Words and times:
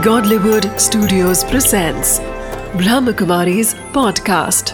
Godlywood 0.00 0.66
Studios 0.78 1.44
presents 1.44 2.20
Brahmakumari's 2.72 3.74
podcast. 3.74 4.70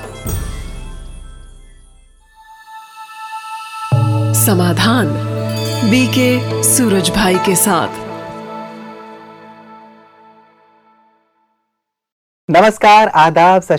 समाधान 4.34 5.06
BK 5.90 6.62
Suraj 6.62 7.10
Bhai 7.10 7.34
के 7.34 7.56
साथ। 7.56 7.88
नमस्कार, 12.50 13.08
आदाब, 13.08 13.62
सत 13.62 13.78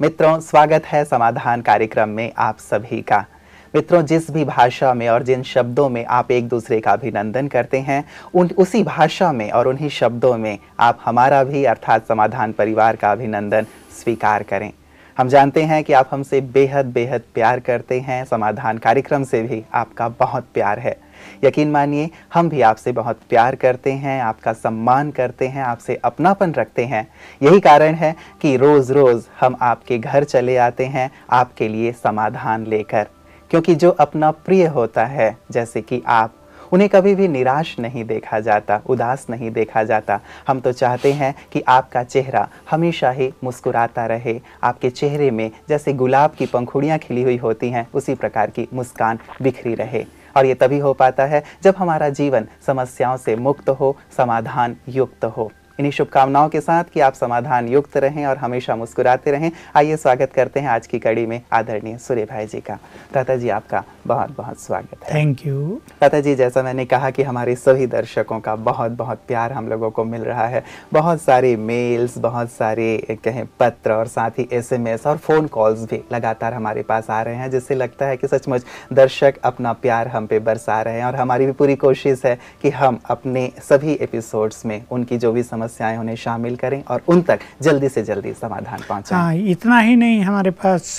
मित्रों, 0.00 0.40
स्वागत 0.40 0.82
है 0.86 1.04
समाधान 1.04 1.62
कार्यक्रम 1.62 2.08
में 2.08 2.32
आप 2.38 2.58
सभी 2.58 3.02
का। 3.02 3.26
मित्रों, 3.74 4.02
जिस 4.02 4.30
भी 4.30 4.44
भाषा 4.44 4.94
में 4.94 5.08
और 5.08 5.22
जिन 5.22 5.42
शब्दों 5.42 5.88
में 5.88 6.04
आप 6.04 6.30
एक 6.30 6.48
दूसरे 6.48 6.80
का 6.80 6.92
अभिनंदन 6.92 7.48
करते 7.48 7.78
हैं, 7.78 8.04
उन, 8.34 8.50
उसी 8.58 8.82
भाषा 8.82 9.32
में 9.32 9.50
और 9.50 9.68
उन्हीं 9.68 9.88
शब्दों 9.88 10.38
में 10.38 10.58
आप 10.80 10.98
हमारा 11.04 11.44
भी, 11.44 11.64
अर्थात 11.64 12.08
समाधान 12.08 12.52
परिवार 12.52 12.96
का 12.96 13.12
अभिनंदन 13.12 13.66
स्वीकार 14.02 14.42
करें। 14.42 14.72
हम 15.18 15.28
जानते 15.28 15.62
हैं 15.62 15.84
कि 15.84 15.92
आप 15.92 16.08
हमसे 16.10 16.40
बेहद 16.40 16.86
बेहद 16.86 17.22
प्यार 17.34 17.60
करते 17.60 18.00
हैं। 18.00 18.24
समाधान 18.24 18.78
कार्यक्रम 18.78 19.24
से 19.24 19.42
भी 19.42 19.64
आपका 19.74 20.08
बहुत 20.08 20.46
प्यार 20.54 20.78
है। 20.78 20.96
यकीन 21.44 21.70
मानिए, 21.70 22.10
हम 22.34 22.48
भी 22.48 22.60
आपसे 22.60 22.92
बहुत 22.92 23.20
प्यार 23.30 23.54
करते 23.54 23.92
हैं, 23.92 24.22
आपका 24.22 24.52
सम्मान 24.52 25.10
करते 25.10 25.48
हैं, 25.48 25.62
आपसे 25.62 25.94
अपनापन 25.94 26.52
रखते 26.52 26.84
हैं। 26.84 27.08
यही 27.42 27.60
कारण 27.60 27.94
है 27.94 28.16
कि 28.42 28.56
रोज़ 28.56 28.92
रोज़ 28.92 29.26
हम 29.40 29.56
आपके 29.60 29.98
घर 29.98 30.24
चले 30.24 30.56
आते 30.56 30.84
हैं, 30.84 31.10
आपके 31.30 31.68
लिए 31.68 31.92
समाधान 31.92 32.66
लेकर। 32.66 33.06
क्योंकि 33.50 33.74
जो 33.74 33.90
अपना 33.90 34.30
प्रिय 34.30 34.66
होता 34.66 35.04
है, 35.04 35.38
जैसे 35.50 35.80
कि 35.80 36.02
आप, 36.06 36.34
उन्हें 36.72 36.90
कभी 36.90 37.14
भी 37.14 37.28
निराश 37.28 37.76
नहीं 37.78 38.04
देखा 38.04 38.40
जाता, 38.40 38.80
उदास 38.86 39.26
नहीं 39.30 39.50
देखा 39.50 39.82
जाता। 39.82 40.20
हम 40.48 40.60
तो 40.60 40.72
चाहते 40.72 41.12
हैं 41.12 41.34
कि 41.52 41.60
आपका 41.60 42.02
चेहरा 42.02 42.48
हमेशा 42.70 43.10
ही 43.10 43.32
मुस्कुराता 43.44 44.06
रहे। 44.06 44.40
आपके 44.62 44.90
चेहरे 44.90 45.30
में 45.30 45.50
जैसे 45.68 45.92
गुलाब 45.92 46.30
की 46.30 46.46
पंखुड़ियाँ 46.46 46.98
खिली 46.98 47.22
हुई 47.22 47.36
होती 47.36 47.70
हैं, 47.70 47.88
उसी 47.94 48.14
प्रकार 48.14 48.50
की 48.50 48.68
मुस्कान 48.74 49.18
बिखरी 49.42 49.74
रहे। 49.74 50.04
और 50.36 50.46
ये 50.46 50.54
तभी 50.54 50.78
हो 50.78 50.92
पाता 50.92 51.24
है 51.24 51.42
जब 51.62 51.74
हमारा 51.78 52.08
जीवन 52.08 52.46
समस्याओं 52.66 53.16
से 53.16 53.36
मुक्त 53.36 53.70
हो, 53.70 53.96
समाधान 54.16 54.76
युक्त 54.88 55.24
हो। 55.24 55.52
इन्हीं 55.78 55.90
शुभकामनाओं 55.92 56.48
के 56.48 56.60
साथ 56.60 56.84
कि 56.84 57.00
आप 57.00 57.14
समाधान 57.14 57.68
युक्त 57.68 57.96
रहें 57.96 58.24
और 58.26 58.36
हमेशा 58.36 58.74
मुस्कुराते 58.76 59.30
रहें। 59.30 59.50
आइए 59.76 59.96
स्वागत 59.96 60.32
करते 60.32 60.60
हैं 60.60 60.68
आज 60.68 60.86
की 60.86 60.98
कड़ी 60.98 61.26
में 61.26 61.40
आदरणीय 61.52 61.96
सूर्य 61.98 62.24
भाई 62.24 62.46
जी 62.46 62.60
का। 62.60 62.74
दादा 63.14 63.36
जी 63.36 63.48
आपका 63.48 63.82
बहुत 64.06 64.34
बहुत 64.36 64.60
स्वागत 64.60 65.04
है। 65.04 65.14
थैंक 65.14 65.46
यू 65.46 65.80
दादा 66.00 66.20
जी 66.20 66.34
जैसा 66.34 66.62
मैंने 66.62 66.84
कहा 66.84 67.10
कि 67.10 67.22
हमारे 67.22 67.54
सभी 67.56 67.86
दर्शकों 67.86 68.38
का 68.40 68.54
बहुत 68.56 68.92
बहुत 68.92 69.20
प्यार 69.28 69.52
हम 69.52 69.68
लोगों 69.68 69.90
को 69.90 70.04
मिल 70.04 70.22
रहा 70.22 70.46
है। 70.46 70.64
बहुत 70.92 71.22
सारे 71.22 71.54
मेल्स 71.56 72.18
बहुत 72.18 72.50
सारे 72.50 73.16
कहें 73.24 73.44
पत्र 73.60 73.92
और 73.92 74.06
साथ 74.06 74.38
ही 74.38 74.48
एसएमएस 74.52 75.06
और 75.06 75.16
फ़ोन 75.18 75.46
कॉल्स 75.48 75.84
भी 75.84 76.02
लगातार 76.12 76.54
हमारे 76.54 76.82
पास 76.82 77.10
आ 77.10 77.20
रहे 77.22 77.34
हैं 77.34 77.50
जिससे 77.50 77.74
लगता 77.74 78.06
है 78.06 78.16
कि 78.16 78.28
सचमुच 78.28 78.64
दर्शक 78.92 79.38
अपना 79.44 79.72
प्यार 79.78 80.08
हम 80.08 80.26
पे 80.26 80.38
बरसा 80.40 80.80
रहे 80.82 80.98
हैं 80.98 81.04
और 81.04 81.16
हमारी 81.16 81.46
भी 81.46 81.52
पूरी 81.52 81.76
कोशिश 81.76 82.26
है 82.26 82.38
कि 82.62 82.70
हम 82.70 83.00
अपने 83.10 83.50
सभी 83.68 83.92
एपिसोड्स 84.00 84.64
में 84.66 84.82
उनकी 84.90 85.18
जो 85.18 85.32
भी 85.32 85.42
समस्याएँ 85.68 85.96
उन्हें 85.98 86.14
शामिल 86.16 86.56
करें 86.56 86.82
और 86.90 87.02
उन 87.08 87.20
तक 87.22 87.38
जल्दी 87.62 87.88
से 87.88 88.02
जल्दी 88.02 88.32
समाधान 88.32 88.80
पहुंचाएँ 88.88 89.20
हाँ 89.22 89.34
इतना 89.52 89.78
ही 89.78 89.96
नहीं 89.96 90.20
हमारे 90.22 90.50
पास 90.64 90.98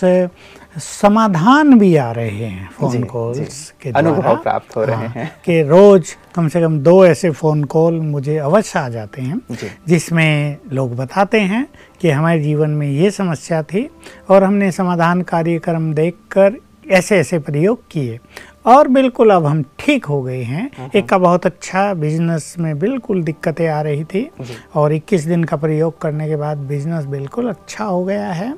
समाधान 0.77 1.77
भी 1.79 1.95
आ 1.95 2.11
रहे 2.11 2.29
हैं 2.45 2.69
फ़ोन 2.79 2.91
जी। 2.91 3.01
कॉल्स 3.03 3.73
के 3.81 3.89
अनुभव 3.97 4.35
प्राप्त 4.43 4.75
हो 4.75 4.83
रहे 4.85 4.95
हाँ, 4.95 5.07
हैं। 5.07 5.31
कि 5.45 5.61
रोज 5.69 6.13
कम 6.35 6.47
से 6.47 6.61
कम 6.61 6.77
दो 6.79 7.05
ऐसे 7.05 7.29
फ़ोन 7.31 7.63
कॉल 7.73 7.99
मुझे 8.01 8.37
अवश्य 8.37 8.79
आ 8.79 8.87
जाते 8.89 9.21
हैं। 9.21 9.39
जिसमें 9.87 10.57
लोग 10.73 10.95
बताते 10.95 11.39
हैं 11.51 11.65
कि 12.01 12.09
हमारे 12.09 12.39
जीवन 12.43 12.69
में 12.79 12.87
ये 12.87 13.11
समस्या 13.11 13.61
थी 13.63 13.89
और 14.29 14.43
हमने 14.43 14.71
समाधान 14.71 15.21
कार्यक्रम 15.33 15.93
देखकर 15.93 16.57
ऐसे 16.91 17.17
ऐसे 17.19 17.39
प्रयोग 17.39 17.81
किए 17.91 18.19
और 18.69 18.87
बिल्कुल 18.87 19.29
अब 19.31 19.45
हम 19.45 19.63
ठीक 19.79 20.05
हो 20.05 20.21
गए 20.21 20.41
हैं। 20.43 20.89
एक 20.95 21.07
का 21.09 21.17
बहुत 21.17 21.45
अच्छा 21.45 21.93
बिज़नेस 21.93 22.53
में 22.59 22.77
बिल्कुल 22.79 23.21
दिक्कतें 23.23 23.67
आ 23.67 23.81
रही 23.81 24.03
थी 24.03 24.29
और 24.75 24.93
21 24.93 25.25
दिन 25.27 25.43
का 25.43 25.57
प्रयोग 25.57 25.99
करने 26.01 26.27
के 26.27 26.35
बाद 26.35 26.57
बिज़नेस 26.67 27.05
बिल्कुल 27.05 27.49
अच्छा 27.49 27.85
हो 27.85 28.03
गया 28.05 28.31
है। 28.31 28.53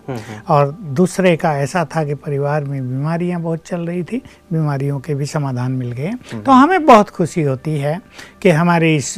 और 0.49 0.71
दूसरे 0.99 1.35
का 1.35 1.55
ऐसा 1.57 1.83
था 1.95 2.03
कि 2.05 2.15
परिवार 2.15 2.63
में 2.63 2.81
बीमारियाँ 2.81 3.41
बहुत 3.41 3.67
चल 3.67 3.81
रही 3.81 4.03
थी 4.03 4.21
बीमारियों 4.53 4.99
के 4.99 5.15
भी 5.15 5.25
समाधान 5.25 5.71
मिल 5.71 5.91
गए। 5.91 6.11
तो 6.35 6.51
हमें 6.51 6.85
बहुत 6.85 7.09
खुशी 7.09 7.41
होती 7.41 7.77
है 7.77 7.99
कि 8.41 8.49
हमारे 8.49 8.95
इस 8.95 9.13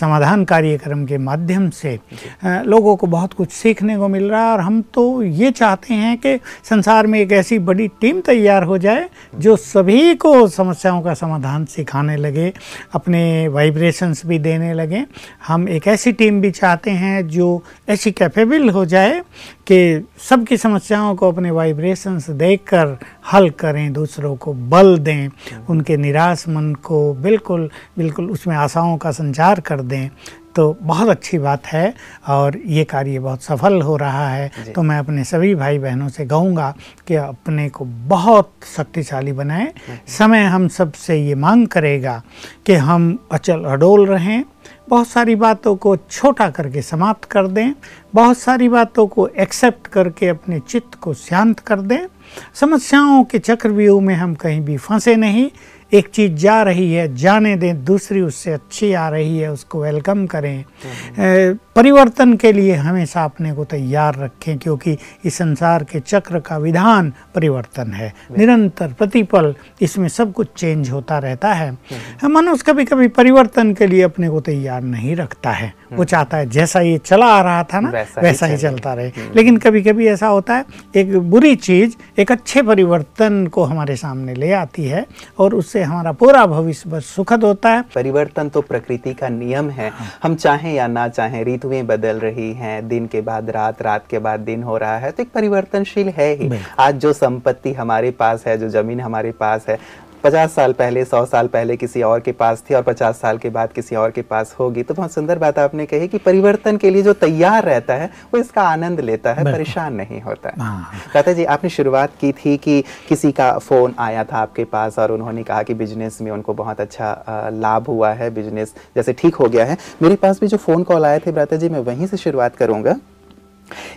समाधान 0.00 0.44
कार्यक्रम 0.44 1.04
के 1.06 1.18
माध्यम 1.20 1.70
से 1.72 1.98
लोगों 2.44 2.96
को 2.96 3.06
बहुत 3.06 3.32
कुछ 3.32 3.50
सीखने 3.52 3.96
को 3.98 4.08
मिल 4.08 4.28
रहा 4.30 4.44
है 4.46 4.52
और 4.52 4.60
हम 4.60 4.80
तो 4.94 5.22
ये 5.22 5.50
चाहते 5.52 5.94
हैं 5.94 6.16
कि 6.18 6.38
संसार 6.70 7.06
में 7.06 7.18
एक 7.20 7.32
ऐसी 7.32 7.58
बड़ी 7.60 7.88
टीम 8.00 8.20
तैयार 8.20 8.62
हो 8.62 8.78
जाए 8.78 9.08
जो 9.38 9.56
सभी 9.56 10.14
को 10.14 10.31
समस्याओं 10.48 11.00
का 11.02 11.14
समाधान 11.14 11.64
सिखाने 11.64 12.16
लगे, 12.16 12.52
अपने 12.92 13.48
वाइब्रेशंस 13.48 14.22
भी 14.26 14.38
देने 14.38 14.72
लगे। 14.74 15.04
हम 15.46 15.68
एक 15.68 15.86
ऐसी 15.86 16.12
टीम 16.12 16.40
भी 16.40 16.50
चाहते 16.50 16.90
हैं 16.90 17.26
जो 17.28 17.62
ऐसी 17.88 18.10
कैपेबल 18.12 18.68
हो 18.70 18.84
जाए 18.84 19.20
कि 19.66 20.08
सबकी 20.28 20.56
समस्याओं 20.56 21.14
को 21.16 21.30
अपने 21.32 21.50
वाइब्रेशंस 21.50 22.30
देखकर 22.30 22.96
हल 23.32 23.50
करें, 23.50 23.92
दूसरों 23.92 24.36
को 24.36 24.52
बल 24.52 24.98
दें, 24.98 25.28
उनके 25.68 25.96
निराश 25.96 26.44
मन 26.48 26.72
को 26.74 27.12
बिल्कुल 27.14 27.70
बिल्कुल 27.98 28.30
उसमें 28.30 28.56
आशाओं 28.56 28.96
का 28.96 29.10
संचार 29.10 29.60
कर 29.60 29.80
दें। 29.80 30.08
तो 30.56 30.76
बहुत 30.82 31.08
अच्छी 31.08 31.38
बात 31.38 31.66
है 31.66 31.94
और 32.28 32.58
ये 32.66 32.84
कार्य 32.84 33.18
बहुत 33.18 33.42
सफल 33.42 33.80
हो 33.82 33.96
रहा 33.96 34.28
है। 34.28 34.50
तो 34.74 34.82
मैं 34.82 34.98
अपने 34.98 35.24
सभी 35.24 35.54
भाई 35.54 35.78
बहनों 35.78 36.08
से 36.08 36.26
कहूँगा 36.26 36.74
कि 37.06 37.14
अपने 37.14 37.68
को 37.68 37.84
बहुत 38.08 38.52
शक्तिशाली 38.76 39.32
बनाएँ। 39.32 39.72
समय 40.08 40.44
हम 40.44 40.68
सबसे 40.68 41.16
ये 41.16 41.34
मांग 41.34 41.66
करेगा 41.68 42.22
कि 42.66 42.74
हम 42.74 43.18
अचल 43.32 43.64
अडोल 43.64 44.06
रहें 44.06 44.44
बहुत 44.88 45.08
सारी 45.08 45.34
बातों 45.34 45.74
को 45.76 45.96
छोटा 45.96 46.48
करके 46.50 46.82
समाप्त 46.82 47.24
कर 47.24 47.46
दें 47.46 47.72
बहुत 48.14 48.38
सारी 48.38 48.68
बातों 48.68 49.06
को 49.06 49.26
एक्सेप्ट 49.28 49.86
करके 49.86 50.28
अपने 50.28 50.58
चित्त 50.60 50.94
को 50.94 51.14
शांत 51.14 51.60
कर 51.60 51.80
दें। 51.80 52.06
समस्याओं 52.54 53.24
के 53.24 53.38
चक्रव्यूह 53.38 54.00
में 54.02 54.14
हम 54.14 54.34
कहीं 54.34 54.60
भी 54.60 54.76
फंसे 54.76 55.16
नहीं 55.16 55.50
एक 55.94 56.08
चीज़ 56.08 56.32
जा 56.32 56.62
रही 56.62 56.92
है 56.92 57.16
जाने 57.16 57.56
दें 57.56 57.84
दूसरी 57.84 58.20
उससे 58.20 58.52
अच्छी 58.52 58.92
आ 58.92 59.08
रही 59.08 59.38
है 59.38 59.52
उसको 59.52 59.82
वेलकम 59.82 60.26
करें। 60.26 60.64
अ, 60.64 61.58
परिवर्तन 61.76 62.36
के 62.36 62.52
लिए 62.52 62.74
हमेशा 62.74 63.24
अपने 63.24 63.52
को 63.52 63.64
तैयार 63.64 64.14
रखें 64.14 64.58
क्योंकि 64.58 64.96
इस 65.24 65.34
संसार 65.34 65.84
के 65.84 66.00
चक्र 66.00 66.40
का 66.40 66.56
विधान 66.56 67.12
परिवर्तन 67.34 67.92
है। 67.92 68.12
निरंतर 68.38 68.92
प्रतिपल 68.92 69.54
इसमें 69.82 70.08
सब 70.08 70.32
कुछ 70.32 70.48
चेंज 70.56 70.90
होता 70.90 71.18
रहता 71.18 71.52
है। 71.52 71.78
मनुष्य 72.24 72.64
कभी 72.66 72.84
कभी 72.84 73.08
परिवर्तन 73.08 73.72
के 73.74 73.86
लिए 73.86 74.02
अपने 74.02 74.28
को 74.28 74.40
तैयार 74.40 74.82
नहीं 74.82 75.16
रखता 75.16 75.50
है। 75.50 75.72
वो 75.92 76.04
चाहता 76.04 76.36
है 76.36 76.50
जैसा 76.50 76.80
ये 76.80 76.98
चला 76.98 77.26
आ 77.26 77.40
रहा 77.42 77.62
था 77.64 77.80
ना 77.80 77.90
वैसा 77.90 78.20
ही 78.20 78.26
वैसा 78.26 78.46
ही 78.46 78.56
चले। 78.56 78.70
चलता 78.70 78.94
रहे। 78.94 79.12
लेकिन 79.36 79.56
कभी 79.56 79.82
कभी 79.82 80.06
ऐसा 80.06 80.26
होता 80.26 80.54
है 80.54 80.64
एक 80.96 81.16
बुरी 81.30 81.54
चीज़ 81.56 81.96
एक 82.20 82.32
अच्छे 82.32 82.62
परिवर्तन 82.62 83.46
को 83.46 83.64
हमारे 83.64 83.96
सामने 83.96 84.34
ले 84.34 84.52
आती 84.52 84.84
है 84.84 85.06
और 85.38 85.54
उससे 85.54 85.82
हमारा 85.82 86.12
पूरा 86.12 86.46
भविष्य 86.46 87.00
सुखद 87.00 87.44
होता 87.44 87.70
है। 87.70 87.82
परिवर्तन 87.94 88.48
तो 88.48 88.60
प्रकृति 88.60 89.14
का 89.14 89.28
नियम 89.28 89.70
है। 89.70 89.90
हम 90.22 90.34
चाहें 90.34 90.74
या 90.74 90.86
ना 90.86 91.08
चाहें 91.08 91.44
ऋतुएँ 91.62 91.82
बदल 91.82 92.18
रही 92.20 92.52
हैं 92.52 92.88
दिन 92.88 93.06
के 93.06 93.20
बाद 93.20 93.50
रात 93.50 93.82
रात 93.82 94.06
के 94.10 94.18
बाद 94.18 94.40
दिन 94.40 94.62
हो 94.62 94.76
रहा 94.76 94.96
है 94.98 95.10
तो 95.10 95.22
एक 95.22 95.30
परिवर्तनशील 95.32 96.08
है 96.08 96.32
ही। 96.34 96.50
आज 96.78 96.94
जो 96.94 97.12
संपत्ति 97.12 97.72
हमारे 97.72 98.10
पास 98.10 98.46
है 98.46 98.56
जो 98.58 98.68
ज़मीन 98.68 99.00
हमारे 99.00 99.32
पास 99.32 99.68
है 99.68 99.78
पचास 100.24 100.54
साल 100.54 100.72
पहले 100.72 101.04
सौ 101.04 101.24
साल 101.26 101.46
पहले 101.48 101.76
किसी 101.76 102.02
और 102.02 102.20
के 102.20 102.32
पास 102.32 102.62
थी 102.70 102.74
और 102.74 102.82
पचास 102.82 103.20
साल 103.20 103.38
के 103.38 103.50
बाद 103.50 103.72
किसी 103.72 103.96
और 103.96 104.10
के 104.10 104.22
पास 104.22 104.54
होगी। 104.58 104.82
तो 104.82 104.94
बहुत 104.94 105.12
सुंदर 105.12 105.38
बात 105.38 105.58
आपने 105.58 105.86
कही 105.86 106.08
कि 106.08 106.18
परिवर्तन 106.20 106.76
के 106.76 106.90
लिए 106.90 107.02
जो 107.02 107.12
तैयार 107.14 107.64
रहता 107.64 107.94
है 107.94 108.10
वो 108.34 108.40
इसका 108.40 108.62
आनंद 108.62 109.00
लेता 109.00 109.32
है 109.32 109.44
परेशान 109.44 109.94
नहीं 109.94 110.20
होता 110.20 110.48
है। 110.48 110.54
हाँ। 110.58 111.34
जी 111.34 111.44
आपने 111.46 111.70
शुरुआत 111.70 112.12
की 112.20 112.32
थी 112.34 112.56
कि 112.56 112.80
किसी 113.08 113.32
का 113.32 113.50
फ़ोन 113.58 113.94
आया 113.98 114.24
था 114.24 114.38
आपके 114.38 114.64
पास 114.66 114.98
और 114.98 115.12
उन्होंने 115.12 115.42
कहा 115.42 115.62
कि 115.62 115.74
बिज़नेस 115.74 116.20
में 116.22 116.30
उनको 116.30 116.54
बहुत 116.54 116.80
अच्छा 116.80 117.50
लाभ 117.54 117.86
हुआ 117.86 118.12
है 118.12 118.30
बिज़नेस 118.34 118.74
जैसे 118.96 119.12
ठीक 119.12 119.34
हो 119.34 119.48
गया 119.48 119.64
है। 119.64 119.76
मेरे 120.02 120.16
पास 120.16 120.40
भी 120.40 120.46
जो 120.46 120.56
फ़ोन 120.58 120.82
कॉल 120.82 121.06
आए 121.06 121.18
थे 121.18 121.32
ब्राता 121.32 121.56
जी 121.56 121.68
मैं 121.68 121.80
वहीं 121.82 122.06
से 122.06 122.16
शुरुआत 122.16 122.56
करूँगा। 122.56 122.96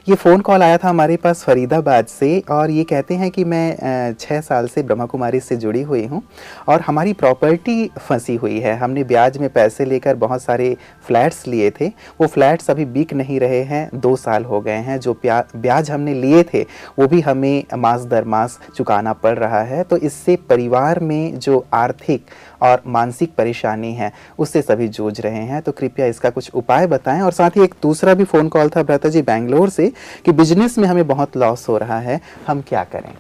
ये 0.09 0.15
फ़ोन 0.15 0.41
कॉल 0.41 0.63
आया 0.63 0.77
था 0.77 0.89
हमारे 0.89 1.15
पास 1.17 1.43
फरीदाबाद 1.43 2.05
से 2.05 2.39
और 2.51 2.71
ये 2.71 2.83
कहते 2.83 3.13
हैं 3.13 3.29
कि 3.31 3.43
मैं 3.43 4.13
छः 4.19 4.41
साल 4.41 4.67
से 4.67 4.83
ब्रह्मा 4.83 5.05
कुमारी 5.05 5.39
से 5.39 5.55
जुड़ी 5.55 5.81
हुई 5.81 6.05
हूँ 6.05 6.21
और 6.67 6.81
हमारी 6.81 7.13
प्रॉपर्टी 7.13 7.89
फंसी 7.99 8.35
हुई 8.35 8.59
है। 8.59 8.75
हमने 8.77 9.03
ब्याज 9.03 9.37
में 9.37 9.49
पैसे 9.49 9.85
लेकर 9.85 10.15
बहुत 10.15 10.41
सारे 10.41 10.75
फ्लैट्स 11.07 11.45
लिए 11.47 11.71
थे। 11.71 11.87
वो 12.21 12.27
फ्लैट्स 12.27 12.69
अभी 12.69 12.85
बिक 12.85 13.13
नहीं 13.13 13.39
रहे 13.39 13.61
हैं, 13.63 13.89
दो 13.95 14.15
साल 14.15 14.45
हो 14.45 14.61
गए 14.61 14.77
हैं। 14.79 14.99
जो 14.99 15.17
ब्याज 15.23 15.91
हमने 15.91 16.13
लिए 16.13 16.43
थे, 16.43 16.61
वो 16.99 17.07
भी 17.07 17.21
हमें 17.21 17.63
मास 17.75 18.01
दर 18.05 18.25
मास 18.25 18.59
चुकाना 18.75 19.13
पड़ 19.15 19.37
रहा 19.37 19.61
है। 19.63 19.83
तो 19.83 19.97
इससे 19.97 20.35
परिवार 20.49 20.99
में 20.99 21.39
जो 21.39 21.65
आर्थिक 21.73 22.25
और 22.61 22.81
मानसिक 22.87 23.33
परेशानी 23.35 23.93
है, 23.93 24.11
उससे 24.39 24.61
सभी 24.61 24.87
जूझ 24.89 25.19
रहे 25.21 25.43
हैं। 25.43 25.61
तो 25.61 25.71
कृपया 25.71 26.05
इसका 26.05 26.29
कुछ 26.29 26.51
उपाय 26.53 26.87
बताएँ 26.87 27.21
और 27.21 27.31
साथ 27.31 27.57
ही 27.57 27.63
एक 27.63 27.75
दूसरा 27.81 28.13
भी 28.13 28.23
फ़ोन 28.23 28.49
कॉल 28.49 28.69
था, 28.69 28.83
भ्राता 28.83 29.09
जी, 29.09 29.21
बैंगलोर 29.23 29.64
से 29.69 29.93
कि 30.25 30.31
बिज़नेस 30.31 30.77
में 30.77 30.87
हमें 30.87 31.07
बहुत 31.07 31.37
लॉस 31.37 31.69
हो 31.69 31.77
रहा 31.77 31.99
है 31.99 32.21
हम 32.47 32.61
क्या 32.61 32.83
करें? 32.83 33.13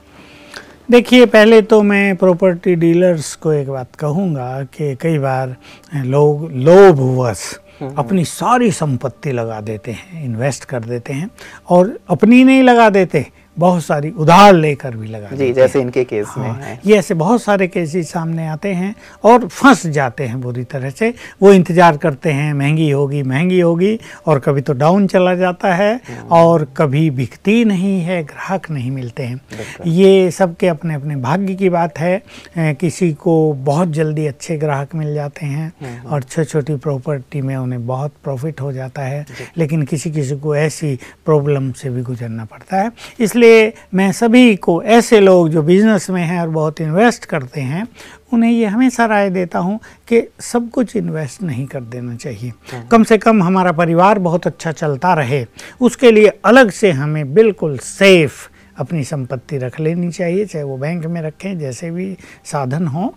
देखिए 0.91 1.25
पहले 1.25 1.61
तो 1.61 1.81
मैं 1.81 2.15
प्रॉपर्टी 2.15 2.75
डीलर्स 2.75 3.35
को 3.35 3.53
एक 3.53 3.69
बात 3.69 3.95
कहूँगा 3.95 4.63
कि 4.63 4.95
कई 4.95 5.17
बार 5.17 5.55
लोग 5.95 6.51
लोभवश 6.51 7.59
अपनी 7.97 8.25
सारी 8.25 8.71
संपत्ति 8.71 9.31
लगा 9.31 9.61
देते 9.61 9.91
हैं 9.91 10.23
इन्वेस्ट 10.25 10.65
कर 10.65 10.79
देते 10.79 11.13
हैं 11.13 11.29
और 11.69 11.99
अपनी 12.09 12.43
नहीं 12.43 12.63
लगा 12.63 12.89
देते। 12.89 13.25
बहुत 13.57 13.83
सारी 13.83 14.09
उधार 14.11 14.53
लेकर 14.53 14.95
भी 14.95 15.07
लगा 15.07 15.35
जी 15.35 15.51
जैसे 15.53 15.81
इनके 15.81 16.03
केस 16.03 16.25
हाँ, 16.29 16.53
है। 16.55 16.79
ये 16.85 16.97
ऐसे 16.97 17.13
बहुत 17.13 17.41
सारे 17.41 17.67
केसेस 17.67 18.11
सामने 18.11 18.47
आते 18.47 18.73
हैं 18.73 18.93
और 19.23 19.47
फंस 19.47 19.85
जाते 19.87 20.23
हैं 20.23 20.39
बुरी 20.41 20.63
तरह 20.65 20.89
से। 20.89 21.13
वो 21.41 21.51
इंतज़ार 21.53 21.97
करते 21.97 22.31
हैं 22.31 22.53
महँगी 22.53 22.89
होगी 22.89 23.21
महँगी 23.23 23.59
होगी 23.59 23.99
और 24.27 24.39
कभी 24.39 24.61
तो 24.61 24.73
डाउन 24.73 25.07
चला 25.07 25.35
जाता 25.35 25.73
है 25.73 25.99
और 26.31 26.67
कभी 26.77 27.09
बिकती 27.11 27.63
नहीं 27.65 27.99
है 28.01 28.21
ग्राहक 28.23 28.69
नहीं 28.71 28.91
मिलते 28.91 29.23
हैं। 29.23 29.39
ये 29.87 30.31
सबके 30.31 30.67
अपने 30.67 30.95
अपने 30.95 31.15
भाग्य 31.17 31.55
की 31.55 31.69
बात 31.69 31.99
है। 31.99 32.21
किसी 32.57 33.11
को 33.13 33.35
बहुत 33.63 33.89
जल्दी 33.91 34.25
अच्छे 34.27 34.57
ग्राहक 34.57 34.95
मिल 34.95 35.13
जाते 35.13 35.45
हैं 35.45 36.03
और 36.03 36.23
छोटी 36.23 36.45
छोटी 36.45 36.75
प्रॉपर्टी 36.77 37.41
में 37.41 37.55
उन्हें 37.55 37.85
बहुत 37.87 38.13
प्रॉफिट 38.23 38.61
हो 38.61 38.71
जाता 38.73 39.01
है। 39.01 39.25
लेकिन 39.57 39.83
किसी 39.85 40.11
किसी 40.11 40.35
को 40.37 40.55
ऐसी 40.55 40.97
प्रॉब्लम 41.25 41.71
से 41.73 41.89
भी 41.89 42.01
गुजरना 42.03 42.45
पड़ता 42.45 42.77
है। 42.77 42.91
इसलिए 43.19 43.44
मैं 43.93 44.11
सभी 44.11 44.55
को 44.55 44.81
ऐसे 44.83 45.19
लोग 45.19 45.49
जो 45.49 45.61
बिज़नेस 45.63 46.09
में 46.09 46.21
हैं 46.23 46.39
और 46.41 46.49
बहुत 46.49 46.81
इन्वेस्ट 46.81 47.25
करते 47.25 47.61
हैं 47.61 47.87
उन्हें 48.33 48.51
ये 48.51 48.65
हमेशा 48.65 49.05
राय 49.05 49.29
देता 49.29 49.59
हूँ 49.59 49.79
कि 50.07 50.21
सब 50.41 50.69
कुछ 50.69 50.95
इन्वेस्ट 50.95 51.43
नहीं 51.43 51.65
कर 51.65 51.81
देना 51.81 52.15
चाहिए। 52.15 52.51
कम 52.91 53.03
से 53.03 53.17
कम 53.17 53.43
हमारा 53.43 53.71
परिवार 53.71 54.19
बहुत 54.19 54.47
अच्छा 54.47 54.71
चलता 54.71 55.13
रहे 55.13 55.45
उसके 55.81 56.11
लिए 56.11 56.31
अलग 56.45 56.71
से 56.71 56.91
हमें 56.91 57.33
बिल्कुल 57.33 57.77
सेफ़ 57.77 58.47
अपनी 58.77 59.03
संपत्ति 59.03 59.57
रख 59.57 59.79
लेनी 59.79 60.09
चाहिए 60.11 60.45
चाहे 60.45 60.63
वो 60.63 60.77
बैंक 60.77 61.05
में 61.05 61.21
रखें 61.21 61.57
जैसे 61.59 61.91
भी 61.91 62.17
साधन 62.45 62.87
हो। 62.87 63.13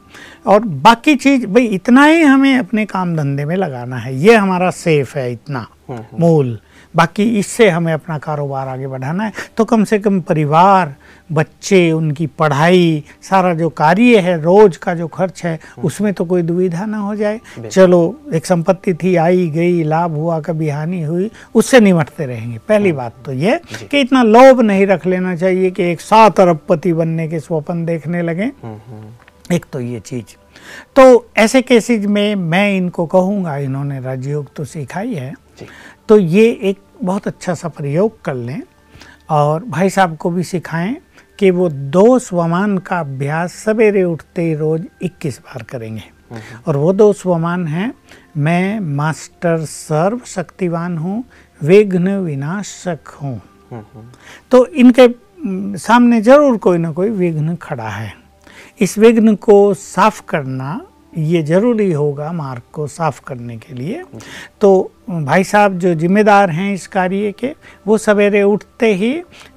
और 0.46 0.60
बाकी 0.60 1.14
चीज़ 1.16 1.46
भाई 1.46 1.66
इतना 1.66 2.04
ही 2.04 2.20
हमें 2.22 2.58
अपने 2.58 2.84
काम 2.86 3.16
धंधे 3.16 3.44
में 3.44 3.56
लगाना 3.56 3.96
है। 3.96 4.14
ये 4.16 4.34
हमारा 4.36 4.70
सेफ़ 4.70 5.18
है 5.18 5.30
इतना 5.32 5.66
मूल। 5.90 6.58
बाकी 6.94 7.24
इससे 7.38 7.68
हमें 7.70 7.92
अपना 7.92 8.18
कारोबार 8.18 8.68
आगे 8.68 8.86
बढ़ाना 8.86 9.24
है। 9.24 9.32
तो 9.56 9.64
कम 9.64 9.84
से 9.84 9.98
कम 9.98 10.20
परिवार 10.20 10.94
बच्चे 11.32 11.90
उनकी 11.92 12.26
पढ़ाई 12.38 13.02
सारा 13.22 13.52
जो 13.54 13.68
कार्य 13.70 14.18
है 14.18 14.40
रोज 14.42 14.76
का 14.76 14.94
जो 14.94 15.06
खर्च 15.08 15.42
है 15.44 15.58
उसमें 15.84 16.12
तो 16.14 16.24
कोई 16.24 16.42
दुविधा 16.42 16.86
ना 16.86 16.98
हो 16.98 17.14
जाए। 17.16 17.40
चलो 17.70 18.00
एक 18.34 18.46
संपत्ति 18.46 18.94
थी 18.94 19.14
आई 19.16 19.46
गई 19.48 19.82
लाभ 19.82 20.14
हुआ 20.16 20.40
कभी 20.40 20.68
हानि 20.68 21.02
हुई 21.02 21.30
उससे 21.54 21.80
निमटते 21.80 22.26
रहेंगे। 22.26 22.58
पहली 22.58 22.92
बात 22.92 23.14
तो 23.24 23.32
ये 23.32 23.60
कि 23.90 24.00
इतना 24.00 24.22
लोभ 24.22 24.60
नहीं 24.60 24.86
रख 24.86 25.06
लेना 25.06 25.36
चाहिए 25.36 25.70
कि 25.70 25.82
एक 25.82 26.00
सात 26.00 26.40
अरबपति 26.40 26.92
बनने 26.92 27.28
के 27.28 27.40
स्वप्न 27.40 27.84
देखने 27.84 28.22
लगे। 28.22 28.50
एक 29.52 29.64
तो 29.72 29.80
ये 29.80 30.00
चीज़। 30.00 30.36
तो 30.96 31.30
ऐसे 31.36 31.62
केसेज 31.62 32.06
में 32.06 32.34
मैं 32.34 32.76
इनको 32.76 33.06
कहूँगा 33.06 33.56
इन्होंने 33.58 34.00
राजयोग 34.00 34.46
तो 34.56 34.64
सिखाई 34.64 35.14
है। 35.14 35.32
जी। 35.58 35.66
तो 36.08 36.18
ये 36.18 36.50
एक 36.62 36.78
बहुत 37.02 37.26
अच्छा 37.26 37.54
सा 37.54 37.68
प्रयोग 37.68 38.20
कर 38.24 38.34
लें 38.34 38.60
और 39.30 39.64
भाई 39.64 39.90
साहब 39.90 40.16
को 40.16 40.30
भी 40.30 40.42
सिखाएँ 40.42 40.96
कि 41.38 41.50
वो 41.50 41.68
दो 41.68 42.18
स्वमान 42.18 42.78
का 42.78 42.98
अभ्यास 43.00 43.54
सवेरे 43.54 44.02
उठते 44.04 44.42
ही 44.42 44.54
रोज 44.54 44.86
21 45.02 45.38
बार 45.38 45.62
करेंगे। 45.62 46.02
और 46.66 46.76
वो 46.76 46.92
दो 46.92 47.12
स्वमान 47.12 47.66
हैं, 47.66 47.92
मैं 48.36 48.80
मास्टर 48.80 49.64
सर्व 49.64 50.20
शक्तिवान 50.26 50.98
हूँ, 50.98 51.24
विघ्न 51.60 52.16
विनाशक 52.18 53.08
हूँ। 53.22 53.40
तो 54.50 54.66
इनके 54.66 55.08
सामने 55.78 56.20
ज़रूर 56.20 56.56
कोई 56.56 56.78
ना 56.78 56.92
कोई 56.92 57.10
विघ्न 57.10 57.56
खड़ा 57.56 57.88
है। 57.88 58.12
इस 58.80 58.98
विघ्न 58.98 59.34
को 59.36 59.74
साफ़ 59.74 60.22
करना 60.28 60.80
ये 61.18 61.42
ज़रूरी 61.42 61.92
होगा, 61.92 62.32
मार्ग 62.32 62.62
को 62.72 62.86
साफ़ 62.86 63.20
करने 63.26 63.56
के 63.56 63.74
लिए। 63.74 64.02
तो 64.60 64.90
भाई 65.08 65.44
साहब 65.44 65.78
जो 65.78 65.92
जिम्मेदार 65.94 66.50
हैं 66.50 66.72
इस 66.74 66.86
कार्य 66.86 67.32
के 67.38 67.54
वो 67.86 67.96
सवेरे 67.98 68.42
उठते 68.42 68.92
ही 68.94 69.10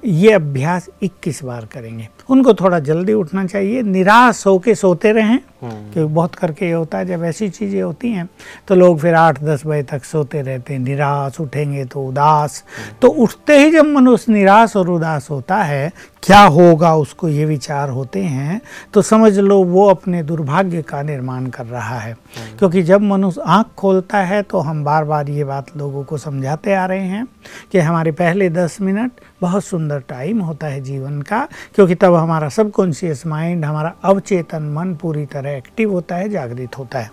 ये 0.04 0.32
अभ्यास 0.32 0.88
21 1.02 1.42
बार 1.44 1.64
करेंगे। 1.72 2.08
उनको 2.30 2.54
थोड़ा 2.54 2.78
जल्दी 2.78 3.12
उठना 3.12 3.44
चाहिए 3.46 3.82
निराश 3.82 4.46
होके 4.46 4.74
सोते 4.74 5.12
रहें 5.12 5.38
क्योंकि 5.64 6.04
बहुत 6.04 6.34
करके 6.34 6.66
ये 6.66 6.72
होता 6.72 6.98
है 6.98 7.06
जब 7.06 7.24
ऐसी 7.24 7.48
चीज़ें 7.48 7.82
होती 7.82 8.10
हैं 8.10 8.28
तो 8.68 8.74
लोग 8.74 8.98
फिर 9.00 9.14
आठ 9.14 9.42
दस 9.42 9.62
बजे 9.66 9.82
तक 9.82 10.04
सोते 10.04 10.40
रहते 10.42 10.72
हैं 10.72 10.80
निराश 10.80 11.40
उठेंगे 11.40 11.84
तो 11.84 12.06
उदास। 12.06 12.62
तो 13.02 13.08
उठते 13.08 13.58
ही 13.58 13.70
जब 13.70 13.86
मनुष्य 13.86 14.32
निराश 14.32 14.76
और 14.76 14.88
उदास 14.90 15.28
होता 15.30 15.56
है 15.56 15.92
क्या 16.22 16.40
होगा 16.46 16.94
उसको 16.94 17.28
ये 17.28 17.44
विचार 17.44 17.88
होते 17.88 18.20
हैं 18.20 18.60
तो 18.94 19.02
समझ 19.02 19.38
लो 19.38 19.62
वो 19.64 19.88
अपने 19.90 20.22
दुर्भाग्य 20.22 20.82
का 20.82 21.02
निर्माण 21.02 21.46
कर 21.46 21.66
रहा 21.66 21.98
है। 21.98 22.16
क्योंकि 22.58 22.82
जब 22.82 23.00
मनुष्य 23.02 23.42
आँख 23.46 23.74
खोलता 23.76 24.18
है 24.18 24.42
तो 24.42 24.58
हम 24.60 24.84
बार 24.84 25.04
बार 25.04 25.30
ये 25.30 25.41
बात 25.44 25.76
लोगों 25.76 26.04
को 26.04 26.18
समझाते 26.18 26.74
आ 26.74 26.84
रहे 26.86 27.06
हैं 27.06 27.26
कि 27.72 27.78
हमारे 27.78 28.12
पहले 28.12 28.48
दस 28.50 28.80
मिनट 28.80 29.20
बहुत 29.42 29.64
सुंदर 29.64 29.98
टाइम 29.98 30.40
होता 30.40 30.66
है 30.66 30.80
जीवन 30.80 31.22
का 31.22 31.48
क्योंकि 31.74 31.94
तब 31.94 32.14
हमारा 32.14 32.48
सबकॉन्शियस 32.48 33.26
माइंड 33.26 33.64
हमारा 33.64 33.94
अवचेतन 34.02 34.62
मन 34.62 34.94
पूरी 34.94 35.26
तरह 35.26 35.50
एक्टिव 35.50 35.92
होता 35.92 36.16
है 36.16 36.28
जागृत 36.28 36.78
होता 36.78 36.98
है। 36.98 37.10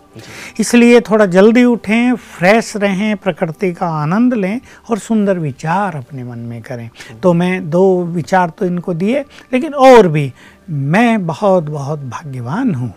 इसलिए 0.59 1.01
थोड़ा 1.01 1.25
जल्दी 1.25 1.63
उठें 1.63 2.15
फ्रेश 2.15 2.77
रहें 2.77 3.17
प्रकृति 3.17 3.73
का 3.73 3.87
आनंद 3.87 4.33
लें 4.33 4.61
और 4.89 4.97
सुंदर 4.97 5.39
विचार 5.39 5.95
अपने 5.95 6.23
मन 6.23 6.39
में 6.39 6.61
करें। 6.61 6.89
तो 7.23 7.33
मैं 7.33 7.69
दो 7.69 8.03
विचार 8.03 8.49
तो 8.49 8.65
इनको 8.65 8.93
दिए 8.93 9.19
लेकिन 9.53 9.73
और 9.73 10.07
भी 10.07 10.33
मैं 10.69 11.27
बहुत 11.27 11.63
बहुत 11.63 11.99
भाग्यवान 11.99 12.75
हूँ। 12.75 12.93